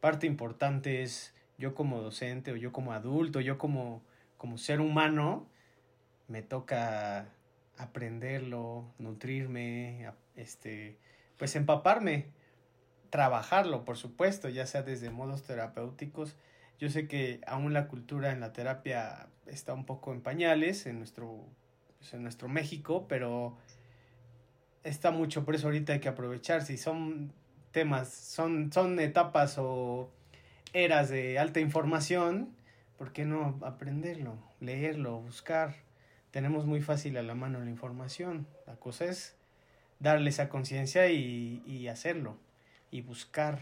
parte 0.00 0.26
importante 0.26 1.02
es 1.02 1.34
yo 1.58 1.74
como 1.74 2.00
docente 2.00 2.52
o 2.52 2.56
yo 2.56 2.72
como 2.72 2.94
adulto, 2.94 3.40
yo 3.40 3.58
como, 3.58 4.02
como 4.38 4.56
ser 4.56 4.80
humano, 4.80 5.46
me 6.28 6.40
toca 6.40 7.28
aprenderlo, 7.76 8.86
nutrirme, 8.98 10.10
este, 10.34 10.98
pues 11.36 11.56
empaparme, 11.56 12.28
trabajarlo, 13.10 13.84
por 13.84 13.98
supuesto, 13.98 14.48
ya 14.48 14.66
sea 14.66 14.82
desde 14.82 15.10
modos 15.10 15.42
terapéuticos. 15.42 16.36
Yo 16.78 16.90
sé 16.90 17.08
que 17.08 17.40
aún 17.46 17.72
la 17.72 17.88
cultura 17.88 18.32
en 18.32 18.40
la 18.40 18.52
terapia 18.52 19.28
está 19.46 19.74
un 19.74 19.86
poco 19.86 20.12
en 20.12 20.20
pañales 20.20 20.86
en 20.86 20.98
nuestro, 20.98 21.44
pues, 21.98 22.14
en 22.14 22.22
nuestro 22.22 22.48
México, 22.48 23.06
pero 23.08 23.56
está 24.84 25.10
mucho, 25.10 25.44
por 25.44 25.54
eso 25.54 25.68
ahorita 25.68 25.94
hay 25.94 26.00
que 26.00 26.08
aprovechar. 26.08 26.62
Si 26.62 26.76
son 26.76 27.32
temas, 27.72 28.08
son, 28.10 28.72
son 28.72 28.98
etapas 29.00 29.56
o 29.58 30.10
eras 30.72 31.08
de 31.08 31.38
alta 31.38 31.60
información, 31.60 32.54
¿por 32.98 33.12
qué 33.12 33.24
no 33.24 33.58
aprenderlo, 33.62 34.38
leerlo, 34.60 35.20
buscar? 35.20 35.86
tenemos 36.36 36.66
muy 36.66 36.82
fácil 36.82 37.16
a 37.16 37.22
la 37.22 37.34
mano 37.34 37.60
la 37.60 37.70
información. 37.70 38.46
La 38.66 38.76
cosa 38.76 39.06
es 39.06 39.34
darle 40.00 40.28
esa 40.28 40.50
conciencia 40.50 41.08
y, 41.10 41.88
hacerlo 41.88 42.36
y 42.90 43.00
buscar. 43.00 43.58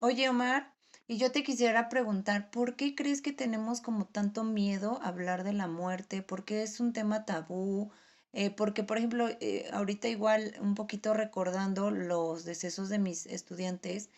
Oye, 0.00 0.30
Omar, 0.30 0.72
y 1.08 1.16
yo 1.18 1.32
te 1.32 1.42
quisiera 1.42 1.88
preguntar, 1.88 2.50
¿por 2.50 2.76
qué 2.76 2.94
crees 2.94 3.22
que 3.22 3.32
tenemos 3.32 3.80
como 3.80 4.06
tanto 4.06 4.44
miedo 4.44 5.00
a 5.02 5.08
hablar 5.08 5.42
de 5.42 5.54
la 5.54 5.66
muerte? 5.66 6.22
¿Por 6.22 6.44
qué 6.44 6.62
es 6.62 6.80
un 6.80 6.92
tema 6.92 7.24
tabú? 7.24 7.90
Eh, 8.34 8.50
porque, 8.50 8.84
por 8.84 8.98
ejemplo, 8.98 9.28
eh, 9.40 9.68
ahorita 9.72 10.08
igual 10.08 10.54
un 10.60 10.74
poquito 10.74 11.14
recordando 11.14 11.90
los 11.90 12.44
decesos 12.44 12.90
de 12.90 12.98
mis 12.98 13.24
estudiantes, 13.26 14.10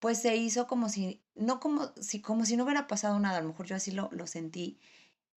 pues 0.00 0.18
se 0.20 0.36
hizo 0.36 0.66
como 0.66 0.88
si, 0.88 1.22
no 1.36 1.60
como 1.60 1.92
si, 2.00 2.20
como 2.20 2.44
si 2.44 2.56
no 2.56 2.64
hubiera 2.64 2.88
pasado 2.88 3.18
nada, 3.20 3.38
a 3.38 3.42
lo 3.42 3.48
mejor 3.48 3.66
yo 3.66 3.76
así 3.76 3.92
lo, 3.92 4.08
lo 4.12 4.26
sentí, 4.26 4.80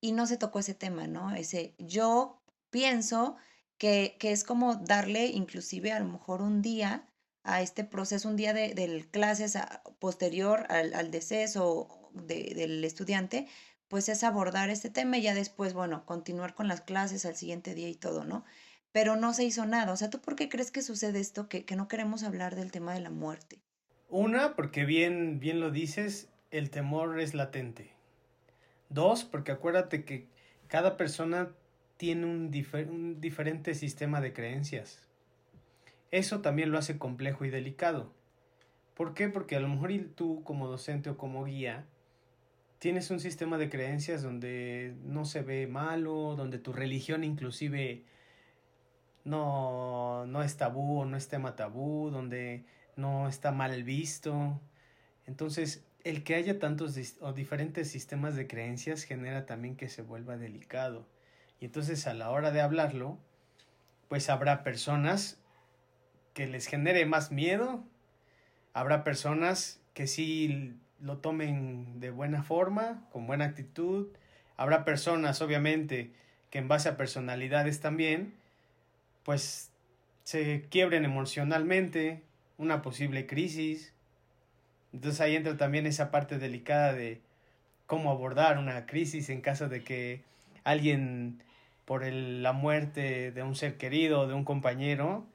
y 0.02 0.12
no 0.12 0.26
se 0.26 0.38
tocó 0.38 0.60
ese 0.60 0.74
tema, 0.74 1.08
¿no? 1.08 1.36
Ese, 1.36 1.76
yo 1.78 2.42
pienso 2.72 3.36
que, 3.78 4.18
que 4.20 4.32
es 4.32 4.44
como 4.44 4.76
darle 4.76 5.28
inclusive 5.28 5.92
a 5.92 6.00
lo 6.00 6.08
mejor 6.08 6.42
un 6.42 6.62
día 6.64 7.08
a 7.46 7.62
este 7.62 7.84
proceso, 7.84 8.28
un 8.28 8.36
día 8.36 8.54
de, 8.54 9.06
clases 9.12 9.58
posterior 10.00 10.66
al, 10.70 10.94
al 10.94 11.12
deceso 11.12 11.88
de, 12.14 12.54
del 12.56 12.84
estudiante, 12.84 13.48
pues 13.88 14.10
es 14.10 14.24
abordar 14.24 14.70
este 14.70 14.90
tema 14.90 15.18
y 15.18 15.22
ya 15.22 15.34
después, 15.34 15.74
bueno, 15.74 16.06
continuar 16.06 16.56
con 16.56 16.68
las 16.68 16.82
clases 16.82 17.26
al 17.26 17.36
siguiente 17.36 17.76
día 17.76 17.88
y 17.88 17.96
todo, 17.96 18.26
¿no? 18.26 18.44
Pero 18.92 19.16
no 19.16 19.34
se 19.34 19.44
hizo 19.44 19.66
nada. 19.66 19.92
O 19.94 19.96
sea, 19.98 20.10
¿tú 20.10 20.20
por 20.20 20.36
qué 20.36 20.50
crees 20.50 20.72
que 20.72 20.82
sucede 20.82 21.20
esto, 21.20 21.48
que, 21.48 21.66
que 21.66 21.76
no 21.76 21.88
queremos 21.88 22.24
hablar 22.24 22.56
del 22.56 22.72
tema 22.72 22.94
de 22.94 23.02
la 23.02 23.10
muerte? 23.12 23.60
Una, 24.10 24.56
porque 24.56 24.86
bien, 24.86 25.40
bien 25.40 25.60
lo 25.60 25.70
dices, 25.70 26.30
el 26.52 26.70
temor 26.70 27.20
es 27.20 27.34
latente. 27.34 27.92
Dos, 28.90 29.24
porque 29.24 29.52
acuérdate 29.52 30.04
que 30.04 30.30
cada 30.68 30.98
persona 30.98 31.52
tiene 31.98 32.26
un, 32.26 32.52
un 32.90 33.22
diferente 33.22 33.76
sistema 33.76 34.22
de 34.22 34.34
creencias. 34.34 35.05
Eso 36.12 36.42
también 36.42 36.72
lo 36.72 36.78
hace 36.78 36.98
complejo 36.98 37.46
y 37.46 37.50
delicado. 37.50 38.14
¿Por 38.96 39.14
qué? 39.14 39.28
Porque 39.28 39.56
a 39.56 39.60
lo 39.60 39.68
mejor 39.68 39.92
tú 40.16 40.44
como 40.44 40.68
docente 40.68 41.10
o 41.10 41.18
como 41.18 41.44
guía 41.46 41.86
tienes 42.80 43.10
un 43.10 43.20
sistema 43.20 43.58
de 43.58 43.70
creencias 43.70 44.22
donde 44.22 44.96
no 45.04 45.26
se 45.26 45.42
ve 45.42 45.68
malo, 45.68 46.36
donde 46.36 46.60
tu 46.60 46.72
religión 46.72 47.24
inclusive 47.24 48.04
no, 49.24 50.26
no 50.28 50.44
es 50.44 50.56
tabú 50.58 51.02
o 51.02 51.06
no 51.06 51.18
es 51.18 51.28
tema 51.28 51.56
tabú, 51.56 52.10
donde 52.12 52.64
no 52.96 53.28
está 53.28 53.52
mal 53.52 53.84
visto. 53.84 54.62
Entonces, 55.26 55.84
el 56.04 56.24
que 56.24 56.36
haya 56.36 56.60
tantos 56.60 56.96
o 57.22 57.34
diferentes 57.34 57.90
sistemas 57.90 58.36
de 58.36 58.48
creencias 58.48 59.04
genera 59.04 59.46
también 59.46 59.76
que 59.76 59.90
se 59.90 60.04
vuelva 60.04 60.38
delicado. 60.38 61.08
Y 61.60 61.66
entonces 61.66 62.06
a 62.06 62.14
la 62.14 62.30
hora 62.30 62.52
de 62.52 62.62
hablarlo, 62.62 63.18
pues 64.08 64.30
habrá 64.30 64.64
personas 64.64 65.42
que 66.36 66.46
les 66.46 66.68
genere 66.68 67.06
más 67.06 67.32
miedo, 67.32 67.84
habrá 68.74 69.06
personas 69.06 69.80
que 69.94 70.06
sí 70.06 70.76
lo 71.00 71.18
tomen 71.18 72.02
de 72.02 72.12
buena 72.12 72.44
forma, 72.44 73.08
con 73.12 73.26
buena 73.26 73.46
actitud, 73.46 74.10
habrá 74.58 74.84
personas 74.84 75.42
obviamente 75.42 76.12
que 76.52 76.60
en 76.60 76.68
base 76.68 76.90
a 76.90 76.98
personalidades 76.98 77.80
también, 77.80 78.34
pues 79.24 79.72
se 80.24 80.66
quiebren 80.70 81.06
emocionalmente, 81.06 82.22
una 82.58 82.82
posible 82.82 83.28
crisis, 83.28 83.94
entonces 84.92 85.22
ahí 85.22 85.38
entra 85.38 85.56
también 85.56 85.86
esa 85.86 86.12
parte 86.12 86.38
delicada 86.38 86.92
de 86.92 87.22
cómo 87.88 88.12
abordar 88.12 88.58
una 88.58 88.86
crisis 88.86 89.30
en 89.30 89.40
caso 89.40 89.70
de 89.70 89.84
que 89.86 90.22
alguien 90.66 91.42
por 91.86 92.06
la 92.06 92.52
muerte 92.52 93.32
de 93.32 93.44
un 93.44 93.56
ser 93.56 93.78
querido 93.78 94.28
de 94.28 94.34
un 94.34 94.44
compañero 94.44 95.26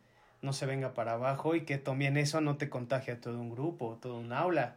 no 0.42 0.52
se 0.52 0.66
venga 0.66 0.94
para 0.94 1.12
abajo 1.12 1.54
y 1.54 1.62
que 1.62 1.78
también 1.78 2.16
eso 2.16 2.40
no 2.40 2.56
te 2.56 2.68
contagie 2.68 3.14
a 3.14 3.20
todo 3.20 3.40
un 3.40 3.50
grupo, 3.50 3.98
todo 4.00 4.18
un 4.18 4.32
aula. 4.32 4.76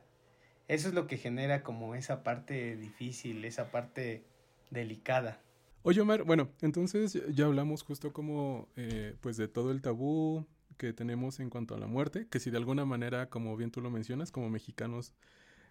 Eso 0.68 0.88
es 0.88 0.94
lo 0.94 1.08
que 1.08 1.18
genera 1.18 1.64
como 1.64 1.96
esa 1.96 2.24
parte 2.24 2.76
difícil, 2.78 3.44
esa 3.46 3.72
parte 3.72 4.24
delicada. 4.72 5.40
Oye 5.84 6.00
Omar, 6.00 6.24
bueno, 6.24 6.50
entonces 6.62 7.22
ya 7.34 7.46
hablamos 7.46 7.84
justo 7.84 8.14
como 8.14 8.70
eh, 8.78 9.16
pues 9.20 9.36
de 9.36 9.50
todo 9.50 9.72
el 9.72 9.82
tabú, 9.82 10.46
que 10.78 10.94
tenemos 10.94 11.40
en 11.40 11.50
cuanto 11.50 11.76
a 11.76 11.80
la 11.80 11.88
muerte, 11.88 12.28
que 12.30 12.40
si 12.40 12.50
de 12.50 12.58
alguna 12.58 12.86
manera, 12.86 13.30
como 13.30 13.56
bien 13.58 13.72
tú 13.72 13.82
lo 13.82 13.90
mencionas, 13.90 14.32
como 14.32 14.50
mexicanos, 14.50 15.14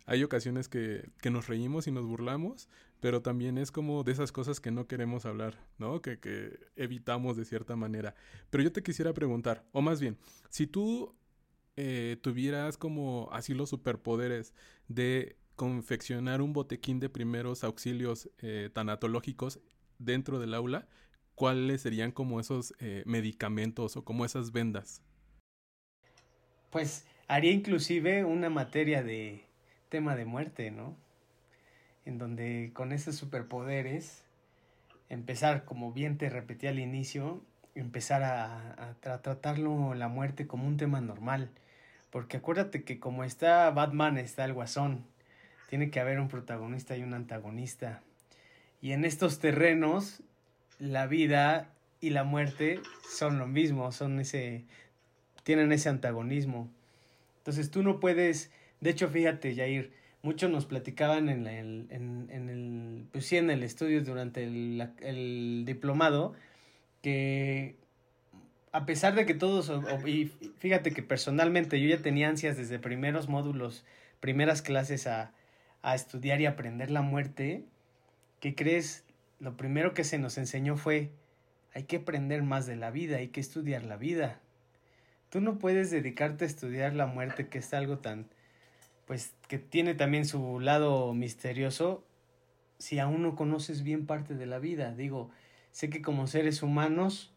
hay 0.06 0.25
ocasiones 0.25 0.68
que, 0.68 1.11
que, 1.21 1.30
nos 1.30 1.49
reímos 1.49 1.87
y 1.87 1.92
nos 1.92 2.06
burlamos, 2.06 2.68
pero 3.00 3.23
también 3.23 3.59
es 3.59 3.71
como 3.71 4.04
de 4.04 4.12
esas 4.12 4.32
cosas 4.32 4.61
que 4.61 4.71
no 4.71 4.87
queremos 4.87 5.26
hablar, 5.26 5.59
¿no? 5.78 6.02
Que, 6.02 6.18
que 6.18 6.59
evitamos 6.76 7.37
de 7.37 7.44
cierta 7.44 7.76
manera. 7.76 8.14
Pero 8.50 8.64
yo 8.64 8.73
te 8.73 8.82
quisiera 8.82 9.12
preguntar, 9.12 9.64
o 9.73 9.80
más 9.80 10.00
bien, 10.00 10.18
si 10.50 10.66
tú 10.66 11.14
eh, 11.76 12.18
tuvieras 12.21 12.76
como 12.76 13.30
así 13.32 13.54
los 13.54 13.71
superpoderes 13.71 14.52
de 14.88 15.37
confeccionar 15.56 16.42
un 16.42 16.52
botequín 16.52 17.00
de 17.00 17.09
primeros 17.09 17.64
auxilios 17.64 18.28
eh, 18.38 18.68
tanatológicos 18.73 19.61
dentro 19.99 20.38
del 20.38 20.54
aula, 20.54 20.87
¿cuáles 21.35 21.80
serían 21.80 22.12
como 22.12 22.40
esos 22.40 22.75
eh, 22.78 23.02
medicamentos 23.06 23.97
o 23.97 24.04
como 24.04 24.25
esas 24.26 24.52
vendas? 24.52 25.02
Pues 26.71 27.06
haría 27.26 27.52
inclusive 27.52 28.25
una 28.25 28.50
materia 28.50 29.02
de 29.02 29.47
tema 29.92 30.16
de 30.16 30.25
muerte, 30.25 30.70
¿no? 30.70 30.96
En 32.06 32.16
donde 32.16 32.70
con 32.72 32.92
esos 32.92 33.14
superpoderes, 33.14 34.25
empezar, 35.11 35.66
como 35.66 35.92
bien 35.92 36.16
te 36.16 36.30
repetí 36.30 36.66
al 36.66 36.78
inicio, 36.78 37.44
empezar 37.75 38.22
a, 38.22 38.88
a 38.88 38.94
tratarlo 39.20 39.92
la 39.92 40.08
muerte 40.08 40.46
como 40.46 40.66
un 40.66 40.78
tema 40.78 41.02
normal. 41.02 41.50
Porque 42.08 42.38
acuérdate 42.38 42.84
que 42.84 42.99
como 42.99 43.22
está 43.22 43.70
Batman, 43.70 44.16
está 44.16 44.46
el 44.46 44.54
guasón. 44.54 45.04
Tiene 45.68 45.90
que 45.90 46.00
haber 46.00 46.18
un 46.20 46.28
protagonista 46.28 46.96
y 46.96 47.02
un 47.02 47.12
antagonista. 47.12 48.00
Y 48.80 48.92
en 48.92 49.04
estos 49.04 49.40
terrenos 49.40 50.22
la 50.78 51.06
vida 51.06 51.68
y 52.00 52.11
la 52.11 52.25
muerte 52.25 52.80
son 53.08 53.38
lo 53.38 53.46
mismo, 53.46 53.92
son 53.92 54.20
ese, 54.20 54.64
tienen 55.42 55.70
ese 55.70 55.90
antagonismo. 55.90 56.70
Entonces 57.42 57.70
tú 57.70 57.82
no 57.82 58.00
puedes, 58.00 58.50
de 58.83 58.91
hecho 58.91 59.09
fíjate 59.09 59.57
Jair, 59.57 59.91
muchos 60.21 60.51
nos 60.51 60.67
platicaban 60.67 61.31
en, 61.31 61.47
el, 61.47 61.87
en, 61.89 62.29
en 62.31 62.49
el, 62.51 63.07
pues 63.11 63.25
sí, 63.25 63.39
en 63.39 63.49
el 63.49 63.62
estudio 63.62 64.05
durante 64.05 64.45
el, 64.45 64.91
el 65.01 65.62
diplomado, 65.65 66.35
que 67.01 67.77
a 68.73 68.85
pesar 68.85 69.15
de 69.15 69.25
que 69.25 69.33
todos, 69.33 69.73
y 70.07 70.27
fíjate 70.59 70.93
que 70.93 71.03
personalmente 71.03 71.81
yo 71.81 71.89
ya 71.89 72.03
tenía 72.03 72.29
ansias 72.29 72.59
desde 72.59 72.79
primeros 72.79 73.31
módulos, 73.31 73.87
primeras 74.21 74.61
clases 74.61 75.07
a, 75.07 75.33
a 75.81 75.95
estudiar 75.95 76.43
y 76.43 76.47
aprender 76.47 76.91
la 76.91 77.01
muerte, 77.01 77.65
¿qué 78.41 78.55
crees? 78.55 79.05
lo 79.43 79.57
primero 79.57 79.93
que 79.93 80.05
se 80.05 80.19
nos 80.19 80.39
enseñó 80.39 80.77
fue, 80.77 81.11
hay 81.75 81.83
que 81.83 81.97
aprender 81.97 82.45
más 82.45 82.65
de 82.65 82.77
la 82.77 82.93
vida, 82.93 83.17
hay 83.17 83.29
que 83.29 83.41
estudiar 83.41 83.83
la 83.83 83.97
vida. 83.97 84.39
Tú 85.31 85.41
no 85.41 85.59
puedes 85.59 85.91
dedicarte 85.91 86.45
a 86.45 86.47
estudiar 86.47 86.95
la 86.95 87.07
muerte, 87.07 87.49
que 87.49 87.59
es 87.59 87.75
algo 87.75 87.99
tan, 87.99 88.29
pues, 89.06 89.35
que 89.49 89.59
tiene 89.59 89.94
también 89.94 90.25
su 90.25 90.61
lado 90.61 91.12
misterioso, 91.14 92.04
si 92.78 92.99
aún 92.99 93.23
no 93.23 93.37
conoces 93.37 93.82
bien 93.82 94.06
parte 94.06 94.35
de 94.35 94.47
la 94.47 94.59
vida. 94.59 94.94
Digo, 94.94 95.30
sé 95.71 95.90
que 95.90 96.02
como 96.02 96.26
seres 96.26 96.62
humanos 96.62 97.32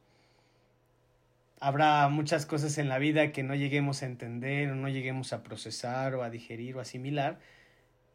habrá 1.60 2.08
muchas 2.10 2.46
cosas 2.46 2.78
en 2.78 2.90
la 2.90 3.00
vida 3.00 3.32
que 3.32 3.44
no 3.44 3.56
lleguemos 3.56 4.02
a 4.02 4.08
entender 4.08 4.72
o 4.72 4.76
no 4.76 4.90
lleguemos 4.90 5.34
a 5.34 5.44
procesar 5.44 6.16
o 6.16 6.24
a 6.24 6.30
digerir 6.30 6.76
o 6.76 6.80
asimilar, 6.80 7.40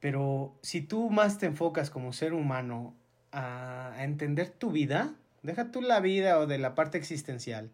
pero 0.00 0.54
si 0.62 0.80
tú 0.80 1.10
más 1.10 1.38
te 1.38 1.46
enfocas 1.46 1.90
como 1.90 2.12
ser 2.12 2.32
humano 2.32 2.94
a, 3.32 3.92
a 3.92 4.04
entender 4.04 4.50
tu 4.50 4.70
vida, 4.72 5.14
deja 5.42 5.70
tú 5.70 5.82
la 5.82 6.00
vida 6.00 6.38
o 6.38 6.46
de 6.46 6.58
la 6.58 6.74
parte 6.74 6.98
existencial, 6.98 7.70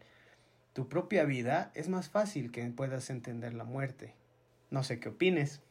tu 0.73 0.87
propia 0.87 1.25
vida, 1.25 1.71
es 1.73 1.89
más 1.89 2.09
fácil 2.09 2.51
que 2.51 2.63
puedas 2.65 3.09
entender 3.09 3.53
la 3.53 3.63
muerte. 3.63 4.13
No 4.69 4.83
sé 4.83 4.99
qué 4.99 5.09
opines. 5.09 5.61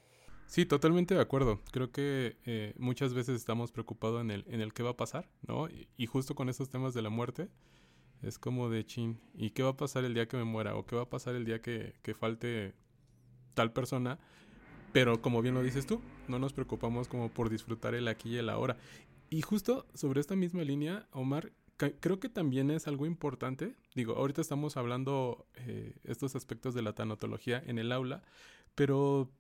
Sí, 0.47 0.65
totalmente 0.65 1.15
de 1.15 1.21
acuerdo. 1.21 1.61
Creo 1.73 1.91
que 1.91 2.37
eh, 2.47 2.75
muchas 2.79 3.15
veces 3.15 3.37
estamos 3.37 3.73
preocupados 3.73 4.21
en 4.21 4.31
el, 4.31 4.45
en 4.49 4.61
el 4.61 4.73
qué 4.73 4.83
va 4.83 4.91
a 4.91 4.97
pasar, 4.97 5.29
¿no? 5.47 5.69
Y, 5.69 6.07
justo 6.07 6.35
con 6.35 6.49
esos 6.49 6.71
temas 6.71 6.95
de 6.95 7.03
la 7.03 7.11
muerte, 7.11 7.49
es 8.23 8.39
como 8.39 8.71
de 8.71 8.85
chin, 8.85 9.21
¿y 9.35 9.51
qué 9.51 9.63
va 9.63 9.71
a 9.71 9.77
pasar 9.77 10.05
el 10.05 10.15
día 10.15 10.29
que 10.29 10.37
me 10.37 10.45
muera? 10.45 10.77
¿O 10.77 10.87
qué 10.87 10.97
va 10.97 11.03
a 11.03 11.11
pasar 11.11 11.35
el 11.35 11.45
día 11.45 11.61
que, 11.61 11.95
que 12.03 12.15
falte 12.15 12.75
tal 13.55 13.73
persona? 13.73 14.19
Pero 14.93 15.21
como 15.21 15.43
bien 15.43 15.55
lo 15.55 15.63
dices 15.63 15.87
tú, 15.87 16.01
no 16.29 16.39
nos 16.39 16.53
preocupamos 16.53 17.09
como 17.09 17.29
por 17.29 17.51
disfrutar 17.51 17.95
el 17.95 18.09
aquí 18.09 18.31
y 18.31 18.37
el 18.37 18.49
ahora. 18.49 18.77
Y 19.29 19.43
justo 19.43 19.87
sobre 19.95 20.21
esta 20.21 20.37
misma 20.37 20.63
línea, 20.63 21.09
Omar, 21.13 21.53
creo 21.77 22.21
que 22.21 22.29
también 22.29 22.71
es 22.71 22.87
algo 22.87 23.07
importante. 23.07 23.75
Digo, 23.95 24.15
ahorita 24.15 24.41
estamos 24.41 24.77
hablando 24.77 25.47
eh, 25.57 25.97
estos 26.05 26.37
aspectos 26.37 26.75
de 26.75 26.83
la 26.83 26.95
tanatología 26.95 27.63
en 27.67 27.79
el 27.79 27.93
aula, 27.93 28.23
pero 28.75 29.31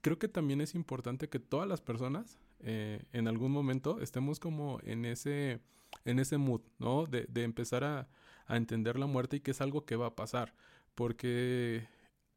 creo 0.00 0.18
que 0.18 0.28
también 0.28 0.60
es 0.60 0.74
importante 0.74 1.28
que 1.28 1.38
todas 1.38 1.68
las 1.68 1.80
personas 1.80 2.38
eh, 2.60 3.02
en 3.12 3.28
algún 3.28 3.52
momento 3.52 4.00
estemos 4.00 4.40
como 4.40 4.80
en 4.82 5.04
ese, 5.04 5.60
en 6.04 6.18
ese 6.18 6.38
mood, 6.38 6.62
¿no? 6.78 7.06
De, 7.06 7.26
empezar 7.42 7.84
a, 7.84 8.08
entender 8.48 8.98
la 8.98 9.06
muerte 9.06 9.36
y 9.36 9.40
que 9.40 9.50
es 9.50 9.60
algo 9.60 9.84
que 9.84 9.96
va 9.96 10.06
a 10.06 10.16
pasar. 10.16 10.54
Porque 10.94 11.86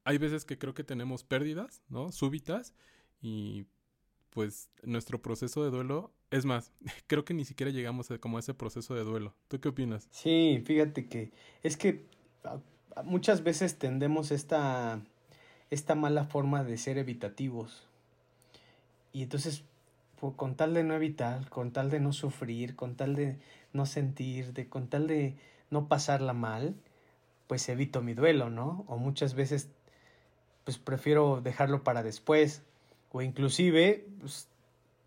hay 0.03 0.17
veces 0.17 0.43
que 0.45 0.57
creo 0.57 0.73
que 0.73 0.83
tenemos 0.83 1.23
pérdidas, 1.23 1.81
¿no? 1.89 2.11
Súbitas 2.11 2.73
y 3.21 3.65
pues 4.29 4.69
nuestro 4.83 5.21
proceso 5.21 5.63
de 5.63 5.71
duelo, 5.71 6.13
es 6.29 6.45
más, 6.45 6.71
creo 7.07 7.25
que 7.25 7.33
ni 7.33 7.45
siquiera 7.45 7.71
llegamos 7.71 8.09
como 8.19 8.37
a 8.37 8.39
ese 8.41 8.53
proceso 8.53 8.93
de 8.93 9.03
duelo. 9.03 9.33
¿Tú 9.47 9.59
qué 9.59 9.69
opinas? 9.69 10.07
Sí, 10.11 10.61
fíjate 10.65 11.07
que 11.07 11.31
es 11.63 11.77
que 11.77 12.05
muchas 13.03 13.43
veces 13.43 13.77
tendemos 13.77 14.31
esta 14.31 15.01
esta 15.71 15.95
mala 15.95 16.25
forma 16.25 16.63
de 16.63 16.77
ser 16.77 16.97
evitativos. 16.97 17.87
Y 19.13 19.23
entonces, 19.23 19.63
con 20.35 20.55
tal 20.55 20.73
de 20.73 20.83
no 20.83 20.93
evitar, 20.93 21.49
con 21.49 21.71
tal 21.71 21.89
de 21.89 21.99
no 21.99 22.13
sufrir, 22.13 22.75
con 22.75 22.95
tal 22.95 23.15
de 23.15 23.39
no 23.73 23.85
sentir, 23.85 24.53
de, 24.53 24.69
con 24.69 24.87
tal 24.87 25.07
de 25.07 25.35
no 25.69 25.87
pasarla 25.87 26.33
mal, 26.33 26.75
pues 27.47 27.67
evito 27.69 28.01
mi 28.01 28.13
duelo, 28.13 28.49
¿no? 28.49 28.85
O 28.87 28.97
muchas 28.97 29.33
veces, 29.33 29.69
pues 30.65 30.77
prefiero 30.77 31.41
dejarlo 31.41 31.83
para 31.83 32.03
después. 32.03 32.63
O 33.11 33.21
inclusive, 33.21 34.05
pues, 34.19 34.49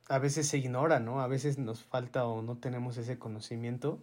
a 0.08 0.18
veces 0.18 0.48
se 0.48 0.58
ignora, 0.58 0.98
¿no? 0.98 1.20
A 1.20 1.26
veces 1.26 1.58
nos 1.58 1.84
falta 1.84 2.26
o 2.26 2.42
no 2.42 2.56
tenemos 2.56 2.96
ese 2.96 3.18
conocimiento 3.18 3.98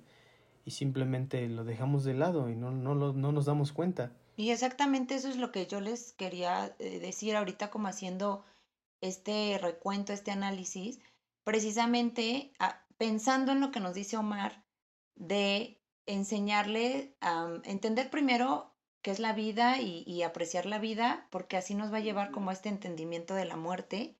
y 0.63 0.71
simplemente 0.71 1.47
lo 1.47 1.63
dejamos 1.63 2.03
de 2.03 2.13
lado 2.13 2.49
y 2.49 2.55
no, 2.55 2.71
no, 2.71 2.95
no 2.95 3.31
nos 3.31 3.45
damos 3.45 3.71
cuenta. 3.71 4.11
Y 4.41 4.49
exactamente 4.49 5.13
eso 5.13 5.29
es 5.29 5.37
lo 5.37 5.51
que 5.51 5.67
yo 5.67 5.79
les 5.81 6.13
quería 6.13 6.75
eh, 6.79 6.99
decir 6.99 7.35
ahorita 7.35 7.69
como 7.69 7.89
haciendo 7.89 8.43
este 8.99 9.59
recuento, 9.61 10.13
este 10.13 10.31
análisis, 10.31 10.99
precisamente 11.43 12.51
ah, 12.57 12.83
pensando 12.97 13.51
en 13.51 13.61
lo 13.61 13.69
que 13.69 13.79
nos 13.79 13.93
dice 13.93 14.17
Omar 14.17 14.65
de 15.13 15.79
enseñarle 16.07 17.15
a 17.21 17.61
entender 17.65 18.09
primero 18.09 18.73
qué 19.03 19.11
es 19.11 19.19
la 19.19 19.33
vida 19.33 19.79
y, 19.79 20.23
apreciar 20.23 20.65
la 20.65 20.79
vida, 20.79 21.27
porque 21.29 21.55
así 21.55 21.75
nos 21.75 21.93
va 21.93 21.97
a 21.97 22.07
llevar 22.07 22.31
como 22.31 22.49
este 22.49 22.69
entendimiento 22.69 23.35
de 23.35 23.45
la 23.45 23.57
muerte. 23.57 24.17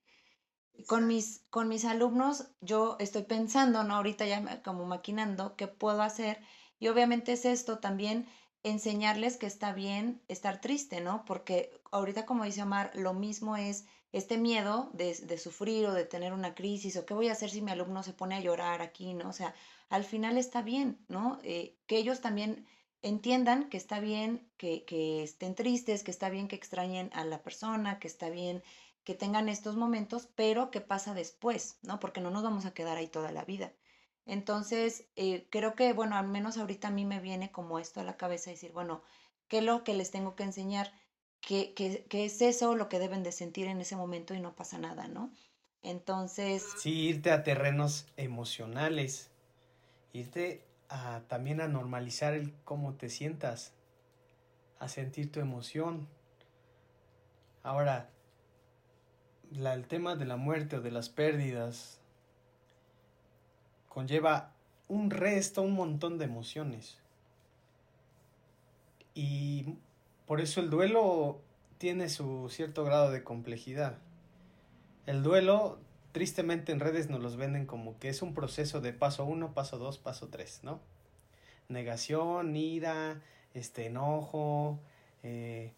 Con 0.87 1.07
mis, 1.07 1.47
con 1.49 1.67
mis 1.67 1.83
alumnos 1.83 2.51
yo 2.61 2.95
estoy 2.99 3.23
pensando, 3.23 3.83
¿no? 3.83 3.95
Ahorita 3.95 4.27
ya 4.27 4.61
como 4.61 4.85
maquinando 4.85 5.55
qué 5.55 5.67
puedo 5.67 6.03
hacer 6.03 6.43
y 6.77 6.89
obviamente 6.89 7.31
es 7.31 7.45
esto 7.45 7.79
también 7.79 8.27
enseñarles 8.63 9.37
que 9.37 9.47
está 9.47 9.73
bien 9.73 10.21
estar 10.27 10.61
triste, 10.61 11.01
¿no? 11.01 11.25
Porque 11.25 11.71
ahorita, 11.91 12.25
como 12.25 12.43
dice 12.43 12.63
Omar, 12.63 12.91
lo 12.95 13.13
mismo 13.13 13.57
es 13.57 13.85
este 14.11 14.37
miedo 14.37 14.89
de, 14.93 15.15
de, 15.15 15.37
sufrir 15.37 15.85
o 15.87 15.93
de 15.93 16.05
tener 16.05 16.33
una 16.33 16.53
crisis 16.53 16.97
o 16.97 17.05
qué 17.05 17.13
voy 17.13 17.29
a 17.29 17.31
hacer 17.31 17.49
si 17.49 17.61
mi 17.61 17.71
alumno 17.71 18.03
se 18.03 18.13
pone 18.13 18.35
a 18.35 18.41
llorar 18.41 18.81
aquí, 18.81 19.13
¿no? 19.13 19.29
O 19.29 19.33
sea, 19.33 19.55
al 19.89 20.03
final 20.03 20.37
está 20.37 20.61
bien, 20.61 21.03
¿no? 21.07 21.39
Eh, 21.43 21.77
que 21.87 21.97
ellos 21.97 22.21
también 22.21 22.67
entiendan 23.01 23.69
que 23.69 23.77
está 23.77 23.99
bien 23.99 24.49
que, 24.57 24.85
que 24.85 25.23
estén 25.23 25.55
tristes, 25.55 26.03
que 26.03 26.11
está 26.11 26.29
bien 26.29 26.47
que 26.47 26.55
extrañen 26.55 27.09
a 27.13 27.25
la 27.25 27.41
persona, 27.41 27.99
que 27.99 28.07
está 28.07 28.29
bien 28.29 28.63
que 29.03 29.15
tengan 29.15 29.49
estos 29.49 29.75
momentos, 29.75 30.29
pero 30.35 30.69
que 30.69 30.81
pasa 30.81 31.13
después, 31.13 31.79
¿no? 31.81 31.99
Porque 31.99 32.21
no 32.21 32.29
nos 32.29 32.43
vamos 32.43 32.65
a 32.65 32.73
quedar 32.73 32.97
ahí 32.97 33.07
toda 33.07 33.31
la 33.31 33.45
vida. 33.45 33.73
Entonces, 34.25 35.07
eh, 35.15 35.47
creo 35.49 35.75
que, 35.75 35.93
bueno, 35.93 36.15
al 36.15 36.27
menos 36.27 36.57
ahorita 36.57 36.89
a 36.89 36.91
mí 36.91 37.05
me 37.05 37.19
viene 37.19 37.51
como 37.51 37.79
esto 37.79 37.99
a 37.99 38.03
la 38.03 38.17
cabeza, 38.17 38.51
decir, 38.51 38.71
bueno, 38.71 39.01
¿qué 39.47 39.59
es 39.59 39.63
lo 39.63 39.83
que 39.83 39.93
les 39.93 40.11
tengo 40.11 40.35
que 40.35 40.43
enseñar? 40.43 40.91
¿Qué, 41.41 41.73
qué, 41.73 42.05
qué 42.09 42.25
es 42.25 42.41
eso 42.41 42.75
lo 42.75 42.87
que 42.87 42.99
deben 42.99 43.23
de 43.23 43.31
sentir 43.31 43.67
en 43.67 43.81
ese 43.81 43.95
momento 43.95 44.33
y 44.33 44.39
no 44.39 44.55
pasa 44.55 44.77
nada, 44.77 45.07
¿no? 45.07 45.31
Entonces... 45.81 46.63
Sí, 46.77 47.07
irte 47.07 47.31
a 47.31 47.43
terrenos 47.43 48.07
emocionales, 48.15 49.31
irte 50.13 50.63
a, 50.89 51.21
también 51.27 51.61
a 51.61 51.67
normalizar 51.67 52.33
el 52.33 52.53
cómo 52.63 52.93
te 52.93 53.09
sientas, 53.09 53.73
a 54.79 54.87
sentir 54.87 55.31
tu 55.31 55.39
emoción. 55.39 56.07
Ahora, 57.63 58.09
la, 59.51 59.73
el 59.73 59.87
tema 59.87 60.15
de 60.15 60.25
la 60.25 60.35
muerte 60.35 60.77
o 60.77 60.81
de 60.81 60.91
las 60.91 61.09
pérdidas, 61.09 62.00
conlleva 63.91 64.53
un 64.87 65.09
resto, 65.09 65.61
un 65.61 65.73
montón 65.73 66.17
de 66.17 66.23
emociones. 66.23 66.97
Y 69.13 69.75
por 70.25 70.39
eso 70.39 70.61
el 70.61 70.69
duelo 70.69 71.41
tiene 71.77 72.07
su 72.07 72.47
cierto 72.49 72.85
grado 72.85 73.11
de 73.11 73.23
complejidad. 73.23 73.97
El 75.05 75.23
duelo, 75.23 75.77
tristemente 76.13 76.71
en 76.71 76.79
redes 76.79 77.09
nos 77.09 77.21
los 77.21 77.35
venden 77.35 77.65
como 77.65 77.99
que 77.99 78.07
es 78.07 78.21
un 78.21 78.33
proceso 78.33 78.79
de 78.79 78.93
paso 78.93 79.25
uno, 79.25 79.53
paso 79.53 79.77
dos, 79.77 79.97
paso 79.97 80.29
tres, 80.29 80.61
¿no? 80.63 80.79
Negación, 81.67 82.55
ira, 82.55 83.21
este 83.53 83.87
enojo, 83.87 84.79
eh, 85.21 85.73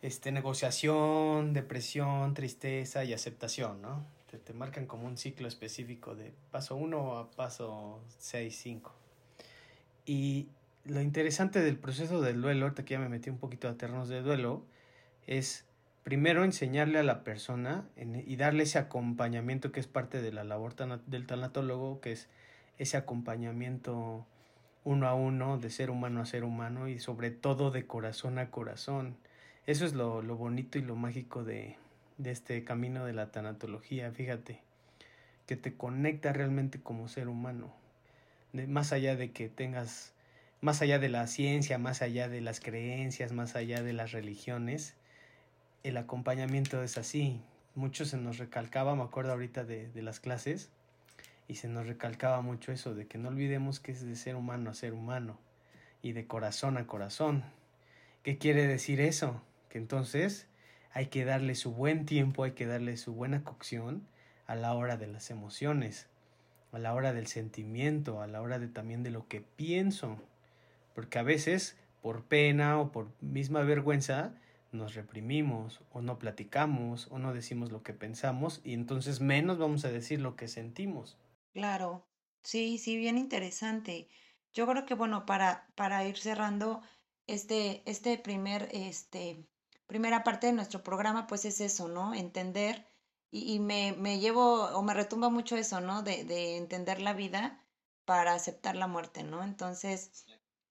este 0.00 0.30
negociación, 0.30 1.52
depresión, 1.54 2.34
tristeza 2.34 3.02
y 3.02 3.12
aceptación, 3.12 3.82
¿no? 3.82 4.04
Te, 4.38 4.52
marcan 4.52 4.86
como 4.86 5.06
un 5.06 5.16
ciclo 5.16 5.48
específico 5.48 6.14
de 6.14 6.32
paso 6.50 6.76
1 6.76 7.18
a 7.18 7.30
paso 7.30 8.00
6, 8.18 8.56
5. 8.56 8.92
Y 10.06 10.48
lo 10.84 11.00
interesante 11.00 11.60
del 11.60 11.76
proceso 11.76 12.20
del 12.20 12.40
duelo, 12.40 12.66
ahorita 12.66 12.84
que 12.84 12.94
ya 12.94 13.00
me 13.00 13.08
metí 13.08 13.30
un 13.30 13.38
poquito 13.38 13.68
a 13.68 13.76
terrenos 13.76 14.08
de 14.08 14.22
duelo, 14.22 14.64
es 15.26 15.64
primero 16.02 16.44
enseñarle 16.44 16.98
a 16.98 17.02
la 17.02 17.22
persona 17.22 17.84
y 17.96 18.36
darle 18.36 18.64
ese 18.64 18.78
acompañamiento 18.78 19.70
que 19.70 19.80
es 19.80 19.86
parte 19.86 20.20
de 20.20 20.32
la 20.32 20.44
labor 20.44 20.74
del 21.06 21.26
tanatólogo, 21.26 22.00
que 22.00 22.12
es 22.12 22.28
ese 22.78 22.96
acompañamiento 22.96 24.26
uno 24.84 25.06
a 25.06 25.14
uno, 25.14 25.58
de 25.58 25.70
ser 25.70 25.90
humano 25.90 26.20
a 26.20 26.26
ser 26.26 26.42
humano 26.42 26.88
y 26.88 26.98
sobre 26.98 27.30
todo 27.30 27.70
de 27.70 27.86
corazón 27.86 28.38
a 28.38 28.50
corazón. 28.50 29.16
Eso 29.66 29.84
es 29.84 29.92
lo, 29.92 30.22
lo 30.22 30.36
bonito 30.36 30.78
y 30.78 30.82
lo 30.82 30.96
mágico 30.96 31.44
de, 31.44 31.76
de 32.22 32.30
este 32.30 32.62
camino 32.64 33.04
de 33.04 33.12
la 33.12 33.30
tanatología, 33.30 34.10
fíjate, 34.12 34.60
que 35.46 35.56
te 35.56 35.74
conecta 35.74 36.32
realmente 36.32 36.80
como 36.80 37.08
ser 37.08 37.28
humano, 37.28 37.74
de, 38.52 38.66
más 38.66 38.92
allá 38.92 39.16
de 39.16 39.32
que 39.32 39.48
tengas, 39.48 40.14
más 40.60 40.82
allá 40.82 40.98
de 40.98 41.08
la 41.08 41.26
ciencia, 41.26 41.78
más 41.78 42.02
allá 42.02 42.28
de 42.28 42.40
las 42.40 42.60
creencias, 42.60 43.32
más 43.32 43.56
allá 43.56 43.82
de 43.82 43.92
las 43.92 44.12
religiones, 44.12 44.94
el 45.82 45.96
acompañamiento 45.96 46.82
es 46.82 46.96
así. 46.96 47.40
Mucho 47.74 48.04
se 48.04 48.16
nos 48.16 48.38
recalcaba, 48.38 48.94
me 48.94 49.02
acuerdo 49.02 49.32
ahorita 49.32 49.64
de, 49.64 49.90
de 49.90 50.02
las 50.02 50.20
clases, 50.20 50.70
y 51.48 51.56
se 51.56 51.68
nos 51.68 51.86
recalcaba 51.86 52.40
mucho 52.40 52.70
eso, 52.70 52.94
de 52.94 53.06
que 53.06 53.18
no 53.18 53.28
olvidemos 53.28 53.80
que 53.80 53.92
es 53.92 54.06
de 54.06 54.14
ser 54.14 54.36
humano 54.36 54.70
a 54.70 54.74
ser 54.74 54.92
humano, 54.92 55.38
y 56.02 56.12
de 56.12 56.26
corazón 56.26 56.76
a 56.76 56.86
corazón. 56.86 57.42
¿Qué 58.22 58.38
quiere 58.38 58.68
decir 58.68 59.00
eso? 59.00 59.42
Que 59.68 59.78
entonces 59.78 60.46
hay 60.92 61.06
que 61.06 61.24
darle 61.24 61.54
su 61.54 61.72
buen 61.72 62.06
tiempo, 62.06 62.44
hay 62.44 62.52
que 62.52 62.66
darle 62.66 62.96
su 62.96 63.14
buena 63.14 63.44
cocción 63.44 64.06
a 64.46 64.54
la 64.54 64.74
hora 64.74 64.96
de 64.96 65.06
las 65.06 65.30
emociones, 65.30 66.08
a 66.72 66.78
la 66.78 66.94
hora 66.94 67.12
del 67.12 67.26
sentimiento, 67.26 68.20
a 68.20 68.26
la 68.26 68.42
hora 68.42 68.58
de 68.58 68.68
también 68.68 69.02
de 69.02 69.10
lo 69.10 69.28
que 69.28 69.40
pienso, 69.40 70.18
porque 70.94 71.18
a 71.18 71.22
veces 71.22 71.78
por 72.00 72.24
pena 72.24 72.80
o 72.80 72.92
por 72.92 73.08
misma 73.20 73.62
vergüenza 73.62 74.34
nos 74.72 74.94
reprimimos 74.94 75.80
o 75.92 76.00
no 76.00 76.18
platicamos 76.18 77.08
o 77.10 77.18
no 77.18 77.32
decimos 77.32 77.70
lo 77.70 77.82
que 77.82 77.92
pensamos 77.92 78.60
y 78.64 78.72
entonces 78.72 79.20
menos 79.20 79.58
vamos 79.58 79.84
a 79.84 79.90
decir 79.90 80.20
lo 80.20 80.34
que 80.34 80.48
sentimos. 80.48 81.18
Claro, 81.52 82.06
sí, 82.42 82.78
sí, 82.78 82.96
bien 82.96 83.18
interesante. 83.18 84.08
Yo 84.52 84.66
creo 84.66 84.84
que, 84.86 84.94
bueno, 84.94 85.26
para, 85.26 85.66
para 85.74 86.06
ir 86.06 86.16
cerrando 86.16 86.82
este, 87.26 87.82
este 87.86 88.18
primer, 88.18 88.68
este, 88.72 89.46
primera 89.86 90.24
parte 90.24 90.46
de 90.48 90.52
nuestro 90.52 90.82
programa, 90.82 91.26
pues 91.26 91.44
es 91.44 91.60
eso, 91.60 91.88
¿no? 91.88 92.14
Entender, 92.14 92.86
y, 93.30 93.54
y 93.54 93.58
me, 93.60 93.92
me 93.92 94.18
llevo, 94.20 94.64
o 94.64 94.82
me 94.82 94.94
retumba 94.94 95.28
mucho 95.30 95.56
eso, 95.56 95.80
¿no? 95.80 96.02
De, 96.02 96.24
de 96.24 96.56
entender 96.56 97.00
la 97.00 97.12
vida 97.14 97.64
para 98.04 98.34
aceptar 98.34 98.76
la 98.76 98.86
muerte, 98.86 99.22
¿no? 99.22 99.42
Entonces, 99.44 100.26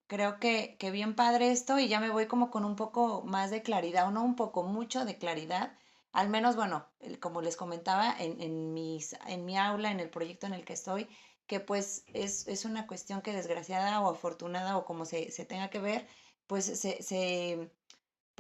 creo 0.08 0.40
que, 0.40 0.78
que 0.80 0.92
bien 0.92 1.16
padre 1.16 1.52
esto, 1.52 1.80
y 1.80 1.88
ya 1.88 2.00
me 2.00 2.10
voy 2.10 2.28
como 2.28 2.52
con 2.52 2.66
un 2.66 2.76
poco 2.76 3.24
más 3.24 3.52
de 3.52 3.64
claridad, 3.64 4.08
o 4.08 4.12
no 4.12 4.24
un 4.24 4.36
poco, 4.36 4.64
mucho 4.64 5.06
de 5.06 5.18
claridad 5.18 5.78
al 6.12 6.30
menos, 6.30 6.56
bueno, 6.56 6.86
como 7.20 7.42
les 7.42 7.56
comentaba, 7.58 8.14
en, 8.20 8.42
en, 8.42 8.74
mis, 8.74 9.16
en 9.28 9.46
mi 9.46 9.58
aula, 9.58 9.92
en 9.92 10.00
el 10.00 10.10
proyecto 10.10 10.46
en 10.48 10.54
el 10.54 10.66
que 10.66 10.74
estoy, 10.74 11.08
que 11.48 11.60
pues 11.60 12.04
es, 12.14 12.48
es 12.48 12.66
una 12.66 12.88
cuestión 12.88 13.22
que 13.22 13.34
desgraciada 13.34 14.02
o 14.02 14.10
afortunada 14.12 14.78
o 14.78 14.86
como 14.86 15.06
se, 15.06 15.32
se 15.32 15.46
tenga 15.46 15.70
que 15.70 15.80
ver, 15.80 16.08
pues 16.48 16.66
se, 16.66 17.02
se, 17.02 17.72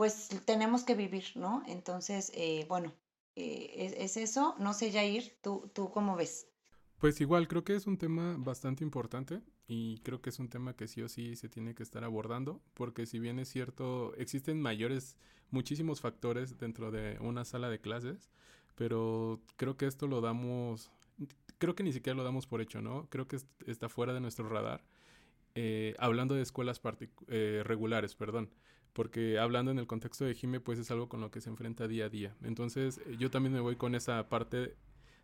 pues 0.02 0.30
tenemos 0.46 0.84
que 0.84 0.96
vivir, 0.96 1.26
¿no? 1.36 1.62
Entonces, 1.68 2.32
eh, 2.34 2.66
bueno, 2.68 2.92
eh, 3.36 3.72
es, 3.76 3.94
es, 3.94 4.18
eso. 4.18 4.56
No 4.58 4.74
sé, 4.74 4.92
Jair, 4.92 5.38
¿tú, 5.44 5.70
¿tú 5.76 5.92
cómo 5.92 6.16
ves? 6.16 6.48
Pues 6.98 7.22
igual, 7.22 7.48
creo 7.48 7.64
que 7.64 7.76
es 7.76 7.86
un 7.86 8.00
tema 8.00 8.36
bastante 8.40 8.84
importante 8.84 9.44
y 9.68 10.00
creo 10.00 10.20
que 10.20 10.32
es 10.32 10.40
un 10.40 10.50
tema 10.50 10.76
que 10.76 10.88
sí 10.88 11.04
o 11.04 11.08
sí 11.08 11.36
se 11.36 11.50
tiene 11.50 11.76
que 11.76 11.84
estar 11.84 12.04
abordando, 12.04 12.64
porque 12.74 13.06
si 13.06 13.20
bien 13.20 13.38
es 13.38 13.50
cierto, 13.50 14.16
existen 14.16 14.60
mayores, 14.60 15.18
muchísimos 15.52 16.02
factores 16.02 16.58
dentro 16.58 16.90
de 16.90 17.20
una 17.20 17.46
sala 17.46 17.70
de 17.70 17.80
clases, 17.80 18.32
pero 18.74 19.40
creo 19.56 19.78
que 19.78 19.86
esto 19.86 20.08
lo 20.08 20.20
damos, 20.20 20.90
creo 21.60 21.76
que 21.76 21.84
ni 21.84 21.94
siquiera 21.94 22.18
lo 22.18 22.24
damos 22.24 22.48
por 22.48 22.60
hecho, 22.62 22.82
¿no? 22.82 23.08
Creo 23.12 23.28
que 23.28 23.38
está 23.68 23.88
fuera 23.88 24.16
de 24.16 24.20
nuestro 24.20 24.50
radar, 24.50 24.84
eh, 25.54 25.94
hablando 26.00 26.34
de 26.34 26.42
escuelas 26.42 26.82
eh, 27.28 27.62
regulares, 27.64 28.16
perdón, 28.16 28.50
porque 28.94 29.40
hablando 29.40 29.72
en 29.72 29.80
el 29.80 29.88
contexto 29.88 30.26
de 30.26 30.34
Jime, 30.34 30.60
pues 30.60 30.80
es 30.80 30.92
algo 30.92 31.10
con 31.10 31.22
lo 31.22 31.32
que 31.32 31.42
se 31.42 31.50
enfrenta 31.50 31.88
día 31.88 32.06
a 32.06 32.10
día. 32.10 32.36
Entonces, 32.44 33.00
yo 33.18 33.30
también 33.32 33.54
me 33.54 33.62
voy 33.62 33.76
con 33.76 33.96
esa 33.96 34.28
parte 34.30 34.76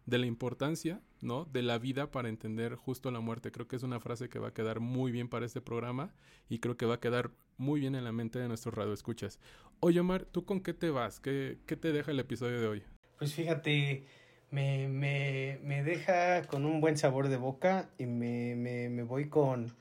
de 0.07 0.17
la 0.17 0.25
importancia, 0.25 1.01
¿no? 1.21 1.45
De 1.45 1.61
la 1.61 1.77
vida 1.77 2.11
para 2.11 2.29
entender 2.29 2.75
justo 2.75 3.11
la 3.11 3.19
muerte. 3.19 3.51
Creo 3.51 3.67
que 3.67 3.75
es 3.75 3.83
una 3.83 3.99
frase 3.99 4.29
que 4.29 4.39
va 4.39 4.49
a 4.49 4.53
quedar 4.53 4.79
muy 4.79 5.11
bien 5.11 5.27
para 5.27 5.45
este 5.45 5.59
programa 5.59 6.13
y 6.49 6.59
creo 6.59 6.77
que 6.77 6.85
va 6.85 6.95
a 6.95 6.99
quedar 6.99 7.31
muy 7.57 7.81
bien 7.81 7.93
en 7.93 8.05
la 8.05 8.13
mente 8.13 8.39
de 8.39 8.47
nuestros 8.47 8.73
radioescuchas. 8.73 9.39
Oye, 9.81 9.99
Omar, 9.99 10.23
¿tú 10.23 10.45
con 10.45 10.61
qué 10.61 10.73
te 10.73 10.89
vas? 10.89 11.19
¿Qué, 11.19 11.57
te 11.65 11.91
deja 11.91 12.11
el 12.11 12.19
episodio 12.19 12.61
de 12.61 12.67
hoy? 12.67 12.83
Pues 13.19 13.33
fíjate, 13.33 14.05
me, 14.49 14.87
me, 14.87 15.59
me 15.63 15.83
deja 15.83 16.43
con 16.43 16.65
un 16.65 16.79
buen 16.79 16.97
sabor 16.97 17.27
de 17.27 17.35
boca 17.35 17.89
y 17.97 18.05
me, 18.05 18.55
me, 18.55 18.87
me 18.87 19.03
voy 19.03 19.27
con, 19.27 19.73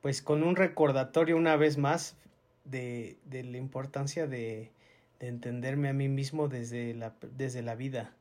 pues 0.00 0.20
con 0.20 0.42
un 0.42 0.56
recordatorio 0.56 1.36
una 1.36 1.54
vez 1.54 1.78
más 1.78 2.16
de, 2.64 3.18
de 3.24 3.44
la 3.44 3.58
importancia 3.58 4.26
de, 4.26 4.72
de 5.20 5.28
entenderme 5.28 5.88
a 5.88 5.92
mí 5.92 6.08
mismo 6.08 6.48
desde 6.48 6.94
la, 6.94 7.14
desde 7.36 7.62
la 7.62 7.74
vida 7.74 8.14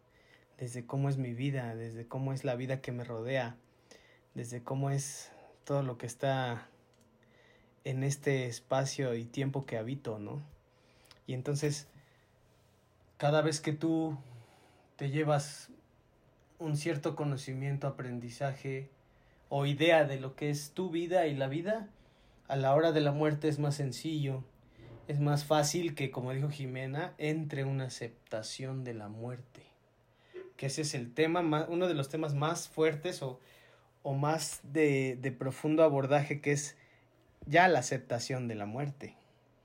desde 0.58 0.86
cómo 0.86 1.10
es 1.10 1.18
mi 1.18 1.34
vida, 1.34 1.76
desde 1.76 2.08
cómo 2.08 2.34
es 2.34 2.44
la 2.44 2.56
vida 2.56 2.82
que 2.82 2.92
me 2.92 3.04
rodea, 3.04 3.58
desde 4.34 4.64
cómo 4.64 4.90
es 4.90 5.32
todo 5.66 5.84
lo 5.84 5.98
que 5.98 6.06
está 6.06 6.68
en 7.84 8.04
este 8.04 8.46
espacio 8.46 9.14
y 9.16 9.26
tiempo 9.26 9.66
que 9.66 9.78
habito, 9.78 10.20
¿no? 10.20 10.42
Y 11.28 11.34
entonces, 11.34 11.88
cada 13.18 13.42
vez 13.42 13.60
que 13.62 13.74
tú 13.74 14.18
te 14.96 15.10
llevas 15.10 15.70
un 16.60 16.78
cierto 16.78 17.16
conocimiento, 17.16 17.88
aprendizaje 17.88 18.90
o 19.50 19.66
idea 19.66 20.06
de 20.06 20.20
lo 20.20 20.36
que 20.36 20.50
es 20.50 20.72
tu 20.72 20.90
vida 20.90 21.28
y 21.28 21.36
la 21.36 21.48
vida, 21.48 21.90
a 22.48 22.56
la 22.56 22.74
hora 22.74 22.92
de 22.92 23.02
la 23.02 23.12
muerte 23.12 23.48
es 23.48 23.60
más 23.60 23.76
sencillo, 23.76 24.44
es 25.08 25.20
más 25.20 25.46
fácil 25.46 25.96
que, 25.96 26.12
como 26.12 26.32
dijo 26.32 26.50
Jimena, 26.50 27.14
entre 27.18 27.66
una 27.66 27.86
aceptación 27.86 28.84
de 28.84 28.94
la 28.94 29.10
muerte 29.10 29.74
que 30.58 30.68
ese 30.68 30.82
es 30.82 30.94
el 30.94 31.14
tema, 31.14 31.42
más, 31.42 31.66
uno 31.70 31.88
de 31.88 31.94
los 31.94 32.10
temas 32.10 32.34
más 32.34 32.70
fuertes 32.70 33.22
o, 33.22 33.40
o 34.02 34.14
más 34.14 34.60
de, 34.64 35.18
de, 35.22 35.32
profundo 35.32 35.84
abordaje, 35.84 36.42
que 36.42 36.52
es 36.52 36.76
ya 37.46 37.68
la 37.68 37.80
aceptación 37.80 38.48
de 38.48 38.56
la 38.56 38.66
muerte. 38.66 39.18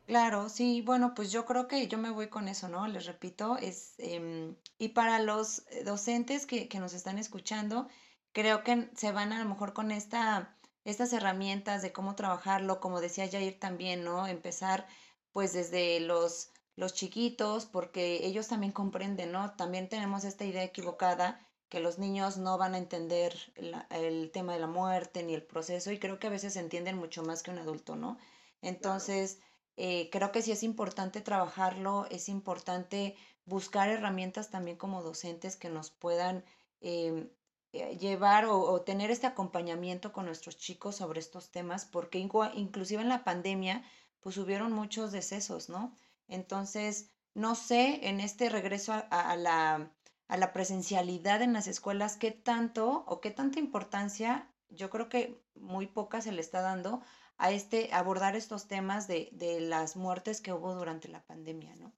Claro, 0.06 0.48
sí, 0.48 0.80
bueno, 0.80 1.12
pues 1.14 1.30
yo 1.30 1.44
creo 1.44 1.68
que 1.68 1.86
yo 1.86 1.98
me 1.98 2.10
voy 2.10 2.28
con 2.28 2.48
eso, 2.48 2.68
¿no? 2.68 2.86
Les 2.88 3.04
repito, 3.04 3.58
es, 3.58 3.94
eh, 3.98 4.54
y 4.78 4.88
para 4.88 5.18
los 5.18 5.64
docentes 5.84 6.46
que, 6.46 6.66
que 6.66 6.78
nos 6.78 6.94
están 6.94 7.18
escuchando, 7.18 7.88
creo 8.32 8.64
que 8.64 8.88
se 8.96 9.12
van 9.12 9.32
a 9.32 9.42
lo 9.42 9.48
mejor 9.48 9.74
con 9.74 9.90
esta, 9.90 10.56
estas 10.90 11.12
herramientas 11.12 11.82
de 11.82 11.92
cómo 11.92 12.14
trabajarlo, 12.14 12.80
como 12.80 13.00
decía 13.00 13.28
Jair 13.30 13.58
también, 13.58 14.04
¿no? 14.04 14.26
Empezar 14.26 14.86
pues 15.32 15.52
desde 15.52 16.00
los 16.00 16.50
los 16.78 16.94
chiquitos, 16.94 17.66
porque 17.66 18.24
ellos 18.24 18.46
también 18.46 18.72
comprenden, 18.72 19.32
¿no? 19.32 19.50
También 19.56 19.88
tenemos 19.88 20.22
esta 20.24 20.44
idea 20.44 20.62
equivocada 20.62 21.40
que 21.68 21.80
los 21.80 21.98
niños 21.98 22.38
no 22.38 22.56
van 22.56 22.74
a 22.74 22.78
entender 22.78 23.34
la, 23.56 23.88
el 23.90 24.30
tema 24.30 24.52
de 24.54 24.60
la 24.60 24.68
muerte 24.68 25.24
ni 25.24 25.34
el 25.34 25.42
proceso 25.42 25.90
y 25.90 25.98
creo 25.98 26.20
que 26.20 26.28
a 26.28 26.30
veces 26.30 26.54
entienden 26.54 26.96
mucho 26.96 27.24
más 27.24 27.42
que 27.42 27.50
un 27.50 27.58
adulto, 27.58 27.96
¿no? 27.96 28.16
Entonces, 28.62 29.40
eh, 29.76 30.08
creo 30.12 30.30
que 30.30 30.40
sí 30.40 30.52
es 30.52 30.62
importante 30.62 31.20
trabajarlo, 31.20 32.06
es 32.10 32.28
importante 32.28 33.16
buscar 33.44 33.88
herramientas 33.88 34.50
también 34.50 34.76
como 34.76 35.02
docentes 35.02 35.56
que 35.56 35.70
nos 35.70 35.90
puedan 35.90 36.44
eh, 36.80 37.28
llevar 37.72 38.46
o, 38.46 38.60
o, 38.60 38.80
tener 38.82 39.10
este 39.10 39.26
acompañamiento 39.26 40.12
con 40.12 40.26
nuestros 40.26 40.56
chicos 40.56 40.96
sobre 40.96 41.20
estos 41.20 41.50
temas, 41.50 41.84
porque 41.84 42.18
inclusive 42.18 43.02
en 43.02 43.08
la 43.08 43.24
pandemia, 43.24 43.84
pues 44.20 44.38
hubieron 44.38 44.72
muchos 44.72 45.12
decesos, 45.12 45.68
¿no? 45.68 45.94
Entonces, 46.28 47.10
no 47.34 47.54
sé, 47.54 48.08
en 48.08 48.20
este 48.20 48.48
regreso 48.48 48.92
a, 48.92 49.00
a, 49.00 49.36
la, 49.36 49.92
a 50.28 50.36
la 50.36 50.52
presencialidad 50.52 51.42
en 51.42 51.52
las 51.52 51.66
escuelas, 51.66 52.16
qué 52.16 52.30
tanto 52.30 53.04
o 53.06 53.20
qué 53.20 53.30
tanta 53.30 53.58
importancia, 53.58 54.50
yo 54.70 54.90
creo 54.90 55.08
que 55.08 55.42
muy 55.54 55.86
poca 55.86 56.20
se 56.20 56.32
le 56.32 56.40
está 56.40 56.60
dando 56.60 57.02
a 57.36 57.50
este 57.52 57.92
abordar 57.92 58.34
estos 58.34 58.66
temas 58.66 59.06
de, 59.06 59.28
de 59.32 59.60
las 59.60 59.94
muertes 59.96 60.40
que 60.40 60.52
hubo 60.52 60.74
durante 60.74 61.08
la 61.08 61.22
pandemia, 61.22 61.76
¿no? 61.76 61.92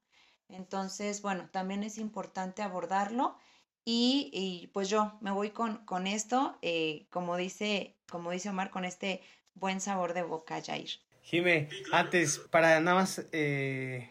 Entonces, 0.49 1.21
bueno, 1.21 1.49
también 1.49 1.83
es 1.83 1.97
importante 1.97 2.61
abordarlo 2.61 3.37
y, 3.83 4.69
pues 4.73 4.89
yo 4.89 5.17
me 5.21 5.31
voy 5.31 5.49
con, 5.49 5.77
con 5.85 6.05
esto, 6.05 6.57
eh, 6.61 7.05
como, 7.09 7.35
dice, 7.35 7.95
como 8.09 8.31
dice 8.31 8.49
Omar, 8.49 8.69
con 8.69 8.85
este 8.85 9.21
buen 9.55 9.81
sabor 9.81 10.13
de 10.13 10.21
boca, 10.21 10.61
Jair. 10.61 10.89
Jime, 11.23 11.67
antes, 11.91 12.39
para 12.51 12.79
nada 12.79 12.95
más 12.95 13.25
eh, 13.31 14.09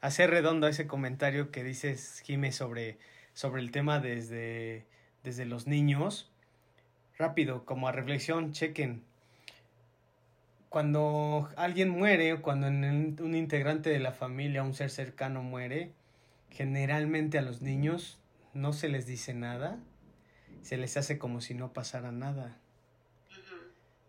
hacer 0.00 0.30
redondo 0.30 0.68
ese 0.68 0.86
comentario 0.86 1.50
que 1.50 1.64
dices, 1.64 2.22
Jime, 2.24 2.50
sobre, 2.52 2.98
sobre 3.34 3.60
el 3.60 3.70
tema 3.72 3.98
desde, 3.98 4.86
desde 5.22 5.44
los 5.44 5.66
niños. 5.66 6.30
Rápido, 7.18 7.64
como 7.64 7.88
a 7.88 7.92
reflexión, 7.92 8.52
chequen. 8.52 9.04
Cuando 10.70 11.50
alguien 11.56 11.88
muere 11.88 12.34
o 12.34 12.42
cuando 12.42 12.68
un 12.68 13.34
integrante 13.34 13.90
de 13.90 13.98
la 13.98 14.12
familia, 14.12 14.62
un 14.62 14.74
ser 14.74 14.90
cercano 14.90 15.42
muere, 15.42 15.92
generalmente 16.50 17.38
a 17.38 17.42
los 17.42 17.62
niños 17.62 18.17
no 18.54 18.72
se 18.72 18.88
les 18.88 19.06
dice 19.06 19.34
nada, 19.34 19.78
se 20.62 20.76
les 20.76 20.96
hace 20.96 21.18
como 21.18 21.40
si 21.40 21.54
no 21.54 21.72
pasara 21.72 22.12
nada. 22.12 22.58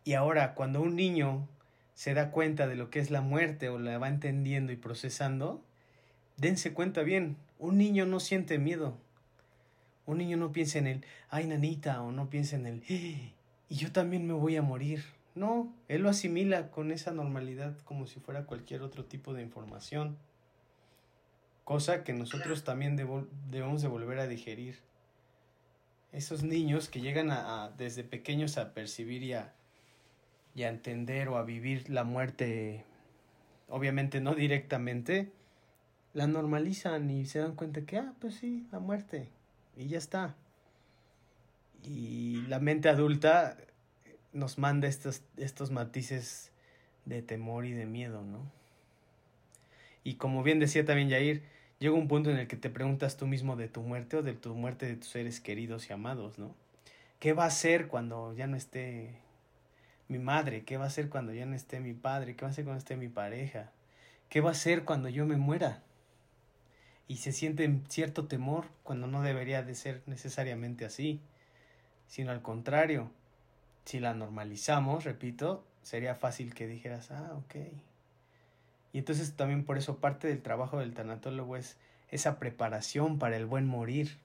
Y 0.04 0.13
ahora, 0.13 0.56
cuando 0.56 0.82
un 0.82 0.95
niño 0.95 1.47
se 1.93 2.13
da 2.13 2.32
cuenta 2.32 2.67
de 2.67 2.75
lo 2.75 2.89
que 2.89 2.99
es 2.99 3.12
la 3.12 3.21
muerte 3.21 3.69
o 3.69 3.78
la 3.78 3.97
va 3.97 4.08
entendiendo 4.08 4.71
y 4.71 4.78
procesando, 4.78 5.63
dense 6.38 6.73
cuenta 6.73 7.04
bien, 7.04 7.38
un 7.58 7.78
niño 7.78 8.06
no 8.06 8.19
siente 8.19 8.58
miedo. 8.58 8.97
Un 10.06 10.17
niño 10.17 10.38
no 10.38 10.52
piensa 10.52 10.80
en 10.80 10.88
el, 10.88 11.06
ay 11.30 11.45
nanita, 11.45 12.02
o 12.02 12.12
no 12.12 12.30
piensa 12.30 12.56
en 12.56 12.65
el, 12.65 12.84
y 12.88 13.75
yo 13.75 13.91
también 13.91 14.25
me 14.25 14.34
voy 14.34 14.56
a 14.56 14.62
morir. 14.62 15.04
No, 15.36 15.71
él 15.88 16.02
lo 16.02 16.10
asimila 16.10 16.71
con 16.71 16.91
esa 16.91 17.12
normalidad 17.12 17.78
como 17.84 18.08
si 18.08 18.19
fuera 18.19 18.45
cualquier 18.45 18.82
otro 18.82 19.06
tipo 19.06 19.34
de 19.34 19.43
información. 19.43 20.17
Cosa 21.69 22.03
que 22.03 22.13
nosotros 22.13 22.63
también 22.63 22.95
debemos 22.95 23.84
de 23.84 23.88
volver 23.88 24.17
a 24.17 24.25
digerir. 24.25 24.79
Esos 26.12 26.41
niños 26.41 26.89
que 26.89 26.99
llegan 26.99 27.29
a, 27.29 27.65
a, 27.65 27.69
desde 27.69 28.03
pequeños 28.03 28.58
a 28.58 28.73
percibir 28.73 29.21
y 29.21 29.34
a, 29.34 29.53
y 30.55 30.63
a 30.63 30.69
entender 30.69 31.29
o 31.29 31.38
a 31.38 31.43
vivir 31.43 31.88
la 31.91 32.03
muerte, 32.03 32.86
obviamente 33.67 34.19
no 34.19 34.34
directamente, 34.34 35.32
la 36.15 36.25
normalizan 36.25 37.08
y 37.12 37.27
se 37.27 37.38
dan 37.38 37.53
cuenta 37.53 37.82
que, 37.82 37.99
ah, 37.99 38.15
pues 38.19 38.34
sí, 38.34 38.65
la 38.71 38.79
muerte, 38.79 39.29
y 39.77 39.89
ya 39.89 39.99
está. 39.99 40.36
Y 41.84 42.47
la 42.47 42.60
mente 42.60 42.89
adulta 42.89 43.58
nos 44.34 44.58
manda 44.58 44.88
estos, 44.88 45.21
estos 45.38 45.69
matices 45.69 46.51
de 47.05 47.21
temor 47.21 47.67
y 47.67 47.73
de 47.73 47.86
miedo, 47.86 48.23
¿no? 48.23 48.51
Y 50.03 50.15
como 50.15 50.41
bien 50.41 50.58
decía 50.58 50.84
también 50.84 51.10
Yair, 51.10 51.59
llega 51.80 51.96
un 51.96 52.08
punto 52.08 52.30
en 52.30 52.38
el 52.38 52.48
que 52.48 52.58
te 52.58 52.70
preguntas 52.70 53.18
tú 53.18 53.28
mismo 53.28 53.56
de 53.56 53.68
tu 53.68 53.82
muerte 53.82 54.18
o 54.18 54.24
de 54.24 54.34
tu 54.34 54.54
muerte 54.56 54.86
de 54.86 54.96
tus 54.96 55.10
seres 55.10 55.39
queridos 55.39 55.89
y 55.89 55.94
amados, 55.94 56.38
¿no? 56.38 56.54
¿qué 57.20 57.34
va 57.34 57.46
a 57.46 57.52
ser 57.52 57.88
cuando 57.88 58.34
ya 58.34 58.48
no 58.48 58.56
esté 58.56 59.13
mi 60.08 60.20
madre? 60.20 60.63
¿Qué 60.63 60.78
va 60.78 60.86
a 60.86 60.89
ser 60.89 61.10
cuando 61.10 61.34
ya 61.34 61.46
no 61.46 61.56
esté 61.56 61.80
mi 61.80 61.94
padre? 61.94 62.36
¿Qué 62.36 62.46
va 62.46 62.52
a 62.52 62.54
ser 62.54 62.63
cuando 62.65 62.80
esté 62.80 62.96
mi 62.96 63.10
pareja? 63.10 63.72
¿Qué 64.30 64.42
va 64.42 64.52
a 64.52 64.56
ser 64.56 64.86
cuando 64.86 65.10
yo 65.10 65.26
me 65.26 65.38
muera? 65.38 65.84
Y 67.08 67.18
se 67.18 67.32
siente 67.32 67.82
cierto 67.89 68.28
temor 68.28 68.68
cuando 68.84 69.08
no 69.08 69.22
debería 69.22 69.63
de 69.63 69.76
ser 69.76 70.02
necesariamente 70.06 70.86
así, 70.86 71.20
sino 72.08 72.32
al 72.32 72.42
contrario. 72.42 73.12
Si 73.86 74.00
la 74.00 74.13
normalizamos, 74.13 75.04
repito, 75.04 75.65
sería 75.82 76.15
fácil 76.15 76.54
que 76.54 76.68
dijeras, 76.68 77.12
ah, 77.12 77.34
ok. 77.36 77.56
Y 78.93 78.99
entonces 78.99 79.36
también 79.36 79.65
por 79.65 79.78
eso 79.78 79.97
parte 79.97 80.28
del 80.28 80.41
trabajo 80.41 80.80
del 80.80 80.93
tanatólogo 80.93 81.58
es 81.58 81.78
esa 82.10 82.39
preparación 82.39 83.19
para 83.19 83.38
el 83.38 83.45
buen 83.45 83.65
morir. 83.65 84.17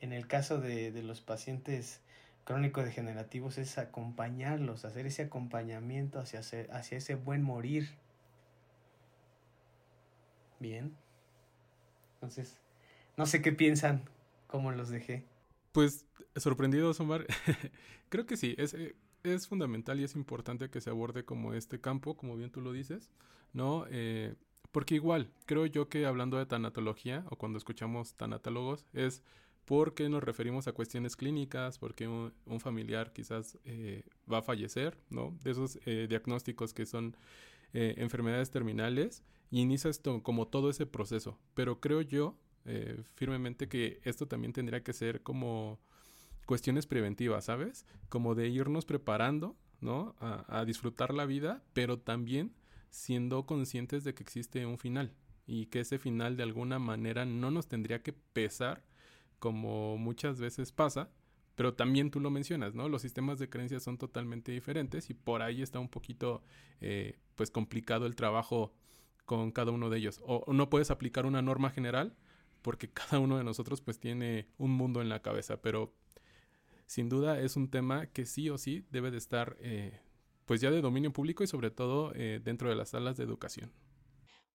En 0.00 0.12
el 0.12 0.26
caso 0.26 0.60
de, 0.60 0.90
de 0.90 1.02
los 1.02 1.20
pacientes 1.20 2.00
crónico-degenerativos 2.44 3.58
es 3.58 3.78
acompañarlos, 3.78 4.84
hacer 4.84 5.06
ese 5.06 5.22
acompañamiento 5.22 6.18
hacia, 6.18 6.40
hacia 6.40 6.98
ese 6.98 7.14
buen 7.14 7.42
morir. 7.42 7.90
Bien. 10.58 10.94
Entonces, 12.14 12.56
no 13.16 13.26
sé 13.26 13.42
qué 13.42 13.52
piensan, 13.52 14.04
cómo 14.46 14.72
los 14.72 14.88
dejé. 14.90 15.24
Pues 15.72 16.06
sorprendido, 16.36 16.92
Omar. 16.98 17.26
Creo 18.08 18.26
que 18.26 18.36
sí, 18.36 18.54
es, 18.58 18.74
eh, 18.74 18.94
es 19.22 19.46
fundamental 19.46 20.00
y 20.00 20.04
es 20.04 20.14
importante 20.14 20.70
que 20.70 20.80
se 20.80 20.90
aborde 20.90 21.24
como 21.24 21.54
este 21.54 21.80
campo, 21.80 22.16
como 22.16 22.36
bien 22.36 22.50
tú 22.50 22.60
lo 22.60 22.72
dices, 22.72 23.10
¿no? 23.52 23.84
Eh, 23.90 24.34
porque 24.70 24.94
igual, 24.94 25.30
creo 25.46 25.66
yo 25.66 25.88
que 25.88 26.06
hablando 26.06 26.38
de 26.38 26.46
tanatología 26.46 27.24
o 27.30 27.36
cuando 27.36 27.58
escuchamos 27.58 28.14
tanatólogos 28.14 28.86
es 28.92 29.22
porque 29.64 30.08
nos 30.08 30.24
referimos 30.24 30.66
a 30.66 30.72
cuestiones 30.72 31.14
clínicas, 31.14 31.78
porque 31.78 32.08
un, 32.08 32.32
familiar 32.60 33.12
quizás 33.12 33.58
eh, 33.64 34.04
va 34.30 34.38
a 34.38 34.42
fallecer, 34.42 34.98
¿no? 35.10 35.36
De 35.42 35.52
esos 35.52 35.78
diagnósticos 35.84 36.74
que 36.74 36.84
son 36.84 37.16
enfermedades 37.74 38.50
terminales 38.50 39.22
y 39.50 39.60
inicia 39.60 39.88
esto 39.88 40.22
como 40.22 40.48
todo 40.48 40.68
ese 40.68 40.84
proceso. 40.84 41.38
Pero 41.54 41.80
creo 41.80 42.00
yo 42.00 42.36
eh, 42.64 43.02
firmemente 43.14 43.68
que 43.68 44.00
esto 44.04 44.26
también 44.26 44.52
tendría 44.52 44.82
que 44.82 44.92
ser 44.92 45.22
como 45.22 45.80
cuestiones 46.46 46.86
preventivas, 46.86 47.46
¿sabes? 47.46 47.86
Como 48.08 48.34
de 48.34 48.48
irnos 48.48 48.84
preparando, 48.84 49.56
¿no? 49.80 50.14
A, 50.20 50.64
disfrutar 50.64 51.12
la 51.12 51.26
vida, 51.26 51.62
pero 51.72 51.98
también 51.98 52.52
siendo 52.92 53.46
conscientes 53.46 54.04
de 54.04 54.14
que 54.14 54.22
existe 54.22 54.64
un 54.66 54.78
final 54.78 55.12
y 55.46 55.66
que 55.66 55.80
ese 55.80 55.98
final 55.98 56.36
de 56.36 56.44
alguna 56.44 56.78
manera 56.78 57.24
no 57.24 57.50
nos 57.50 57.66
tendría 57.66 58.02
que 58.02 58.12
pesar 58.12 58.84
como 59.40 59.98
muchas 59.98 60.38
veces 60.38 60.70
pasa, 60.70 61.10
pero 61.56 61.74
también 61.74 62.10
tú 62.10 62.20
lo 62.20 62.30
mencionas, 62.30 62.74
¿no? 62.74 62.88
Los 62.88 63.02
sistemas 63.02 63.38
de 63.38 63.48
creencias 63.48 63.82
son 63.82 63.98
totalmente 63.98 64.52
diferentes 64.52 65.10
y 65.10 65.14
por 65.14 65.42
ahí 65.42 65.62
está 65.62 65.80
un 65.80 65.88
poquito, 65.88 66.44
eh, 66.80 67.18
pues, 67.34 67.50
complicado 67.50 68.06
el 68.06 68.14
trabajo 68.14 68.72
con 69.24 69.50
cada 69.50 69.72
uno 69.72 69.90
de 69.90 69.98
ellos. 69.98 70.20
O, 70.24 70.52
no 70.52 70.70
puedes 70.70 70.90
aplicar 70.90 71.26
una 71.26 71.42
norma 71.42 71.70
general 71.70 72.14
porque 72.60 72.88
cada 72.92 73.18
uno 73.18 73.38
de 73.38 73.44
nosotros 73.44 73.80
pues 73.80 73.98
tiene 73.98 74.46
un 74.58 74.70
mundo 74.70 75.00
en 75.02 75.08
la 75.08 75.22
cabeza, 75.22 75.60
pero 75.60 75.94
sin 76.86 77.08
duda 77.08 77.40
es 77.40 77.56
un 77.56 77.68
tema 77.68 78.06
que 78.06 78.26
sí 78.26 78.50
o 78.50 78.58
sí 78.58 78.84
debe 78.90 79.10
de 79.10 79.18
estar 79.18 79.56
eh, 79.60 79.98
pues 80.46 80.60
ya 80.60 80.70
de 80.70 80.80
dominio 80.80 81.12
público 81.12 81.44
y 81.44 81.46
sobre 81.46 81.70
todo 81.70 82.12
eh, 82.14 82.40
dentro 82.42 82.68
de 82.68 82.76
las 82.76 82.90
salas 82.90 83.16
de 83.16 83.24
educación. 83.24 83.72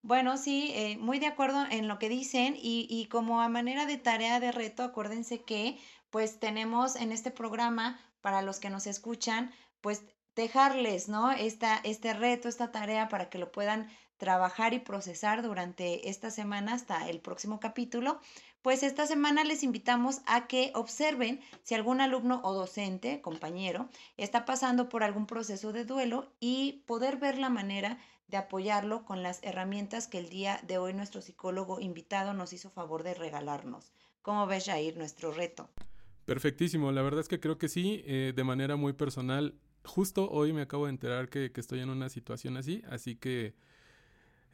Bueno, 0.01 0.37
sí, 0.37 0.71
eh, 0.75 0.97
muy 0.97 1.19
de 1.19 1.27
acuerdo 1.27 1.65
en 1.69 1.87
lo 1.87 1.99
que 1.99 2.07
dicen 2.07 2.55
y, 2.55 2.87
y 2.89 3.07
como 3.07 3.41
a 3.41 3.49
manera 3.49 3.85
de 3.85 3.97
tarea 3.97 4.39
de 4.39 4.51
reto, 4.51 4.83
acuérdense 4.83 5.43
que 5.43 5.77
pues 6.09 6.39
tenemos 6.39 6.95
en 6.95 7.11
este 7.11 7.31
programa, 7.31 7.99
para 8.21 8.41
los 8.41 8.59
que 8.59 8.69
nos 8.69 8.87
escuchan, 8.87 9.51
pues 9.81 10.03
dejarles, 10.35 11.09
¿no? 11.09 11.31
Esta, 11.31 11.77
este 11.77 12.13
reto, 12.13 12.49
esta 12.49 12.71
tarea 12.71 13.07
para 13.09 13.29
que 13.29 13.37
lo 13.37 13.51
puedan 13.51 13.87
trabajar 14.17 14.73
y 14.73 14.79
procesar 14.79 15.41
durante 15.43 16.09
esta 16.09 16.31
semana 16.31 16.73
hasta 16.73 17.09
el 17.09 17.21
próximo 17.21 17.59
capítulo, 17.59 18.19
pues 18.67 18.83
esta 18.83 19.07
semana 19.07 19.45
les 19.45 19.63
invitamos 19.63 20.19
a 20.25 20.45
que 20.47 20.73
observen 20.75 21.39
si 21.63 21.73
algún 21.73 22.01
alumno 22.01 22.41
o 22.43 22.53
docente, 22.53 23.21
compañero, 23.21 23.87
está 24.17 24.43
pasando 24.43 24.89
por 24.89 25.03
algún 25.03 25.25
proceso 25.25 25.71
de 25.71 25.85
duelo 25.85 26.33
y 26.41 26.83
poder 26.85 27.15
ver 27.15 27.37
la 27.37 27.47
manera 27.49 27.97
de 28.27 28.35
apoyarlo 28.35 29.05
con 29.05 29.23
las 29.23 29.41
herramientas 29.41 30.09
que 30.09 30.17
el 30.17 30.27
día 30.27 30.59
de 30.67 30.79
hoy 30.79 30.93
nuestro 30.93 31.21
psicólogo 31.21 31.79
invitado 31.79 32.33
nos 32.33 32.51
hizo 32.51 32.69
favor 32.69 33.03
de 33.03 33.13
regalarnos. 33.13 33.93
¿Cómo 34.21 34.45
ves, 34.47 34.65
Jair, 34.65 34.97
nuestro 34.97 35.31
reto? 35.31 35.69
Perfectísimo, 36.25 36.91
la 36.91 37.03
verdad 37.03 37.21
es 37.21 37.29
que 37.29 37.39
creo 37.39 37.57
que 37.57 37.69
sí, 37.69 38.03
eh, 38.05 38.33
de 38.35 38.43
manera 38.43 38.75
muy 38.75 38.91
personal. 38.91 39.55
Justo 39.85 40.29
hoy 40.29 40.51
me 40.51 40.63
acabo 40.63 40.87
de 40.87 40.89
enterar 40.89 41.29
que, 41.29 41.53
que 41.53 41.61
estoy 41.61 41.79
en 41.79 41.89
una 41.89 42.09
situación 42.09 42.57
así, 42.57 42.83
así 42.89 43.15
que 43.15 43.55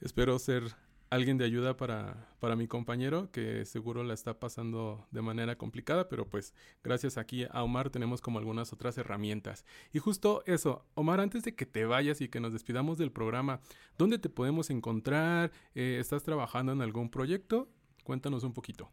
espero 0.02 0.38
ser 0.38 0.76
alguien 1.14 1.38
de 1.38 1.46
ayuda 1.46 1.78
para, 1.78 2.28
para 2.40 2.56
mi 2.56 2.68
compañero 2.68 3.30
que 3.32 3.66
seguro 3.66 4.04
la 4.04 4.16
está 4.16 4.40
pasando 4.40 5.06
de 5.12 5.22
manera 5.22 5.56
complicada, 5.58 6.10
pero 6.10 6.28
pues 6.28 6.56
gracias 6.84 7.18
aquí 7.18 7.46
a 7.52 7.64
Omar 7.64 7.92
tenemos 7.92 8.20
como 8.20 8.40
algunas 8.40 8.74
otras 8.74 8.98
herramientas. 8.98 9.64
Y 9.92 10.00
justo 10.00 10.44
eso, 10.48 10.86
Omar, 10.96 11.20
antes 11.20 11.44
de 11.44 11.54
que 11.54 11.68
te 11.68 11.86
vayas 11.86 12.20
y 12.22 12.30
que 12.30 12.40
nos 12.40 12.52
despidamos 12.52 12.98
del 12.98 13.12
programa, 13.12 13.60
¿dónde 13.98 14.18
te 14.18 14.30
podemos 14.30 14.72
encontrar? 14.72 15.52
Eh, 15.76 15.98
¿Estás 16.00 16.24
trabajando 16.24 16.72
en 16.72 16.82
algún 16.82 17.10
proyecto? 17.10 17.70
Cuéntanos 18.04 18.44
un 18.44 18.54
poquito. 18.54 18.90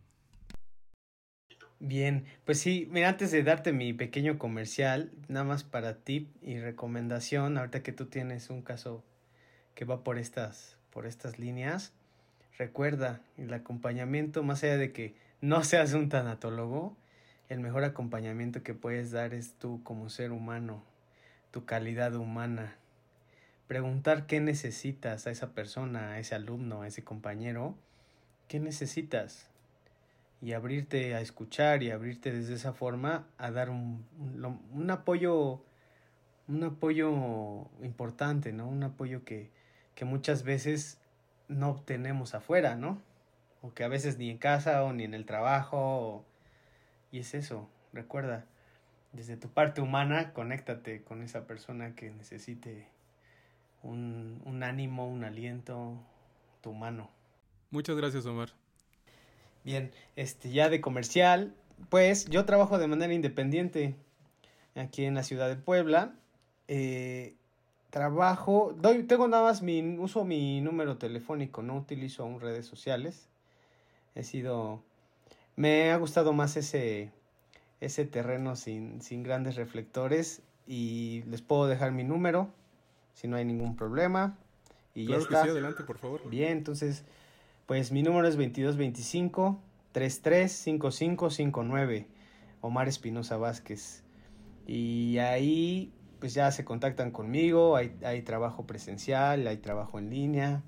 Bien, 1.78 2.26
pues 2.44 2.58
sí, 2.60 2.86
mira, 2.90 3.08
antes 3.08 3.30
de 3.30 3.42
darte 3.42 3.72
mi 3.72 3.94
pequeño 3.94 4.38
comercial, 4.38 5.10
nada 5.28 5.46
más 5.46 5.64
para 5.64 5.96
tip 5.96 6.28
y 6.42 6.58
recomendación, 6.58 7.56
ahorita 7.56 7.82
que 7.82 7.92
tú 7.92 8.06
tienes 8.06 8.50
un 8.50 8.60
caso 8.60 9.02
que 9.74 9.86
va 9.86 10.04
por 10.04 10.18
estas 10.18 10.76
por 10.90 11.06
estas 11.06 11.38
líneas, 11.38 11.94
recuerda, 12.60 13.22
el 13.38 13.54
acompañamiento, 13.54 14.42
más 14.42 14.62
allá 14.62 14.76
de 14.76 14.92
que 14.92 15.14
no 15.40 15.64
seas 15.64 15.94
un 15.94 16.10
tanatólogo, 16.10 16.94
el 17.48 17.58
mejor 17.58 17.84
acompañamiento 17.84 18.62
que 18.62 18.74
puedes 18.74 19.10
dar 19.12 19.32
es 19.32 19.54
tú 19.54 19.82
como 19.82 20.10
ser 20.10 20.30
humano, 20.30 20.84
tu 21.52 21.64
calidad 21.64 22.14
humana. 22.14 22.76
Preguntar 23.66 24.26
qué 24.26 24.40
necesitas 24.40 25.26
a 25.26 25.30
esa 25.30 25.54
persona, 25.54 26.12
a 26.12 26.18
ese 26.18 26.34
alumno, 26.34 26.82
a 26.82 26.86
ese 26.86 27.02
compañero, 27.02 27.76
qué 28.46 28.60
necesitas. 28.60 29.46
Y 30.42 30.52
abrirte 30.52 31.14
a 31.14 31.22
escuchar 31.22 31.82
y 31.82 31.90
abrirte 31.90 32.30
desde 32.30 32.52
esa 32.52 32.74
forma 32.74 33.26
a 33.38 33.50
dar 33.50 33.70
un, 33.70 34.04
un, 34.74 34.90
apoyo, 34.90 35.62
un 36.46 36.62
apoyo 36.62 37.70
importante, 37.82 38.52
¿no? 38.52 38.68
Un 38.68 38.82
apoyo 38.82 39.24
que, 39.24 39.48
que 39.94 40.04
muchas 40.04 40.42
veces 40.42 40.99
no 41.50 41.70
obtenemos 41.70 42.34
afuera, 42.34 42.76
¿no? 42.76 43.02
O 43.60 43.74
que 43.74 43.84
a 43.84 43.88
veces 43.88 44.16
ni 44.16 44.30
en 44.30 44.38
casa 44.38 44.82
o 44.84 44.92
ni 44.92 45.04
en 45.04 45.12
el 45.12 45.26
trabajo. 45.26 46.24
Y 47.12 47.18
es 47.18 47.34
eso, 47.34 47.68
recuerda, 47.92 48.46
desde 49.12 49.36
tu 49.36 49.48
parte 49.48 49.80
humana, 49.80 50.32
conéctate 50.32 51.02
con 51.02 51.22
esa 51.22 51.46
persona 51.46 51.94
que 51.94 52.10
necesite 52.10 52.86
un, 53.82 54.40
un 54.44 54.62
ánimo, 54.62 55.08
un 55.08 55.24
aliento, 55.24 56.00
tu 56.62 56.72
mano. 56.72 57.10
Muchas 57.70 57.96
gracias, 57.96 58.24
Omar. 58.26 58.50
Bien, 59.64 59.90
este 60.16 60.50
ya 60.50 60.68
de 60.68 60.80
comercial, 60.80 61.54
pues 61.88 62.26
yo 62.26 62.44
trabajo 62.44 62.78
de 62.78 62.86
manera 62.86 63.12
independiente 63.12 63.96
aquí 64.74 65.04
en 65.04 65.14
la 65.14 65.22
ciudad 65.22 65.48
de 65.48 65.56
Puebla. 65.56 66.14
Eh, 66.68 67.34
trabajo, 67.90 68.74
doy, 68.80 69.02
tengo 69.02 69.28
nada 69.28 69.44
más 69.44 69.62
mi, 69.62 69.98
uso 69.98 70.24
mi 70.24 70.60
número 70.60 70.96
telefónico, 70.96 71.62
no 71.62 71.76
utilizo 71.76 72.22
aún 72.22 72.40
redes 72.40 72.66
sociales. 72.66 73.28
He 74.14 74.24
sido, 74.24 74.82
me 75.56 75.90
ha 75.90 75.96
gustado 75.96 76.32
más 76.32 76.56
ese, 76.56 77.10
ese 77.80 78.06
terreno 78.06 78.56
sin, 78.56 79.02
sin 79.02 79.22
grandes 79.22 79.56
reflectores 79.56 80.42
y 80.66 81.22
les 81.28 81.42
puedo 81.42 81.66
dejar 81.66 81.92
mi 81.92 82.04
número 82.04 82.48
si 83.14 83.28
no 83.28 83.36
hay 83.36 83.44
ningún 83.44 83.76
problema. 83.76 84.38
Y 84.94 85.06
claro 85.06 85.26
que 85.26 85.36
sí, 85.36 85.48
adelante, 85.48 85.84
por 85.84 85.98
favor. 85.98 86.28
Bien, 86.28 86.52
entonces, 86.52 87.04
pues 87.66 87.92
mi 87.92 88.02
número 88.02 88.26
es 88.26 88.36
2225 88.36 89.60
335559 89.92 92.06
Omar 92.60 92.88
Espinosa 92.88 93.36
Vázquez. 93.36 94.02
Y 94.66 95.18
ahí 95.18 95.92
pues 96.20 96.34
ya 96.34 96.50
se 96.52 96.64
contactan 96.64 97.10
conmigo, 97.10 97.76
hay, 97.76 97.96
hay 98.04 98.22
trabajo 98.22 98.66
presencial, 98.66 99.46
hay 99.46 99.56
trabajo 99.56 99.98
en 99.98 100.10
línea, 100.10 100.62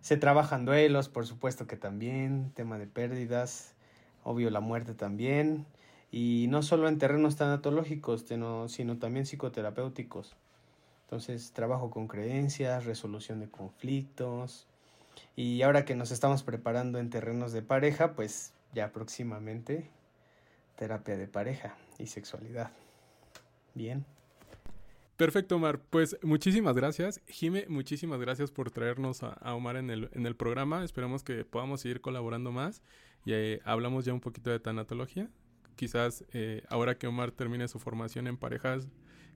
se 0.00 0.16
trabajan 0.16 0.64
duelos, 0.64 1.08
por 1.08 1.26
supuesto 1.26 1.66
que 1.66 1.76
también, 1.76 2.52
tema 2.54 2.78
de 2.78 2.86
pérdidas, 2.86 3.74
obvio 4.24 4.50
la 4.50 4.60
muerte 4.60 4.94
también, 4.94 5.66
y 6.10 6.46
no 6.48 6.62
solo 6.62 6.88
en 6.88 6.98
terrenos 6.98 7.36
tanatológicos, 7.36 8.24
sino, 8.26 8.68
sino 8.68 8.98
también 8.98 9.26
psicoterapéuticos. 9.26 10.36
Entonces 11.04 11.52
trabajo 11.52 11.90
con 11.90 12.08
creencias, 12.08 12.84
resolución 12.84 13.40
de 13.40 13.48
conflictos, 13.48 14.66
y 15.36 15.62
ahora 15.62 15.84
que 15.84 15.94
nos 15.94 16.10
estamos 16.10 16.42
preparando 16.42 16.98
en 16.98 17.10
terrenos 17.10 17.52
de 17.52 17.62
pareja, 17.62 18.14
pues 18.14 18.52
ya 18.74 18.92
próximamente 18.92 19.88
terapia 20.76 21.16
de 21.16 21.26
pareja. 21.26 21.76
y 21.98 22.06
sexualidad. 22.06 22.70
Bien. 23.74 24.04
Perfecto, 25.20 25.56
Omar. 25.56 25.82
Pues 25.90 26.16
muchísimas 26.22 26.74
gracias. 26.74 27.20
Jime, 27.26 27.66
muchísimas 27.68 28.18
gracias 28.20 28.50
por 28.50 28.70
traernos 28.70 29.22
a, 29.22 29.54
Omar 29.54 29.76
en 29.76 29.90
el, 29.90 30.08
en 30.14 30.24
el 30.24 30.34
programa. 30.34 30.82
Esperamos 30.82 31.22
que 31.22 31.44
podamos 31.44 31.82
seguir 31.82 32.00
colaborando 32.00 32.52
más. 32.52 32.80
Y 33.26 33.34
eh, 33.34 33.60
hablamos 33.66 34.06
ya 34.06 34.14
un 34.14 34.20
poquito 34.20 34.48
de 34.48 34.60
tanatología. 34.60 35.28
Quizás 35.76 36.24
eh, 36.32 36.62
ahora 36.70 36.96
que 36.96 37.06
Omar 37.06 37.32
termine 37.32 37.68
su 37.68 37.78
formación 37.78 38.28
en 38.28 38.38
parejas, 38.38 38.88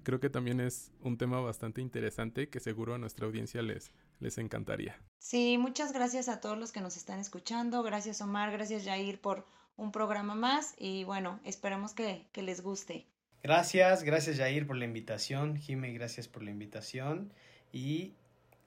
creo 0.04 0.20
que 0.20 0.30
también 0.30 0.58
es 0.58 0.90
un 1.02 1.18
tema 1.18 1.38
bastante 1.40 1.82
interesante 1.82 2.48
que 2.48 2.60
seguro 2.60 2.94
a 2.94 2.98
nuestra 2.98 3.26
audiencia 3.26 3.60
les, 3.60 3.90
les 4.20 4.38
encantaría. 4.38 4.98
Sí, 5.18 5.58
muchas 5.58 5.92
gracias 5.92 6.30
a 6.30 6.40
todos 6.40 6.56
los 6.56 6.72
que 6.72 6.80
nos 6.80 6.96
están 6.96 7.20
escuchando. 7.20 7.82
Gracias 7.82 8.22
Omar, 8.22 8.50
gracias 8.52 8.84
Jair 8.84 9.20
por 9.20 9.44
un 9.76 9.92
programa 9.92 10.34
más 10.34 10.74
y 10.78 11.04
bueno, 11.04 11.40
esperamos 11.44 11.92
que, 11.92 12.26
que 12.32 12.42
les 12.42 12.62
guste. 12.62 13.06
Gracias, 13.44 14.04
gracias 14.04 14.38
Jair 14.38 14.66
por 14.66 14.76
la 14.76 14.86
invitación, 14.86 15.58
Jime, 15.58 15.92
gracias 15.92 16.28
por 16.28 16.42
la 16.42 16.50
invitación 16.50 17.30
y 17.74 18.14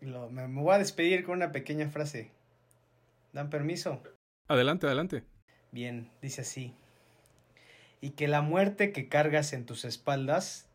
me, 0.02 0.46
voy 0.46 0.76
a 0.76 0.78
despedir 0.78 1.24
con 1.24 1.38
una 1.38 1.52
pequeña 1.52 1.90
frase. 1.90 2.30
¿Dan 3.34 3.50
permiso? 3.50 4.04
Adelante, 4.48 4.86
adelante. 4.86 5.24
Bien, 5.72 6.12
dice 6.22 6.42
así. 6.42 6.76
Y 8.02 8.12
que 8.12 8.28
la 8.28 8.42
muerte 8.42 8.92
que 8.92 9.10
cargas 9.10 9.52
en 9.52 9.66
tus 9.66 9.84
espaldas 9.84 10.70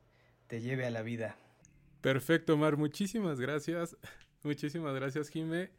te 0.48 0.60
lleve 0.60 0.84
a 0.84 0.90
la 0.90 1.02
vida. 1.02 1.36
Perfecto, 2.00 2.56
Mar, 2.56 2.76
muchísimas 2.76 3.38
gracias. 3.38 3.96
Muchísimas 4.42 4.96
gracias, 4.96 5.28
Jime. 5.28 5.70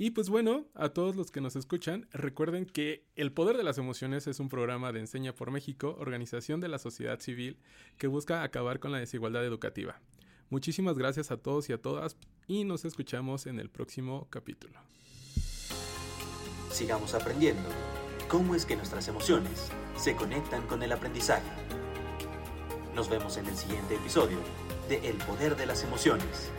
Y 0.00 0.12
pues 0.12 0.30
bueno, 0.30 0.64
a 0.74 0.90
todos 0.90 1.16
los 1.16 1.32
que 1.32 1.40
nos 1.40 1.56
escuchan, 1.56 2.06
recuerden 2.12 2.66
que 2.66 3.04
El 3.16 3.32
Poder 3.32 3.56
de 3.56 3.64
las 3.64 3.78
Emociones 3.78 4.28
es 4.28 4.38
un 4.38 4.48
programa 4.48 4.92
de 4.92 5.00
Enseña 5.00 5.34
por 5.34 5.50
México, 5.50 5.96
organización 5.98 6.60
de 6.60 6.68
la 6.68 6.78
sociedad 6.78 7.18
civil 7.18 7.58
que 7.98 8.06
busca 8.06 8.44
acabar 8.44 8.78
con 8.78 8.92
la 8.92 8.98
desigualdad 8.98 9.44
educativa. 9.44 10.00
Muchísimas 10.50 10.96
gracias 10.96 11.32
a 11.32 11.36
todos 11.36 11.68
y 11.68 11.72
a 11.72 11.82
todas 11.82 12.16
y 12.46 12.62
nos 12.62 12.84
escuchamos 12.84 13.46
en 13.46 13.58
el 13.58 13.70
próximo 13.70 14.28
capítulo. 14.30 14.78
Sigamos 16.70 17.14
aprendiendo 17.14 17.68
cómo 18.28 18.54
es 18.54 18.64
que 18.66 18.76
nuestras 18.76 19.08
emociones 19.08 19.72
se 19.96 20.14
conectan 20.14 20.64
con 20.68 20.84
el 20.84 20.92
aprendizaje. 20.92 21.50
Nos 22.94 23.10
vemos 23.10 23.36
en 23.36 23.46
el 23.46 23.56
siguiente 23.56 23.96
episodio 23.96 24.38
de 24.88 25.08
El 25.08 25.16
Poder 25.16 25.56
de 25.56 25.66
las 25.66 25.82
Emociones. 25.82 26.52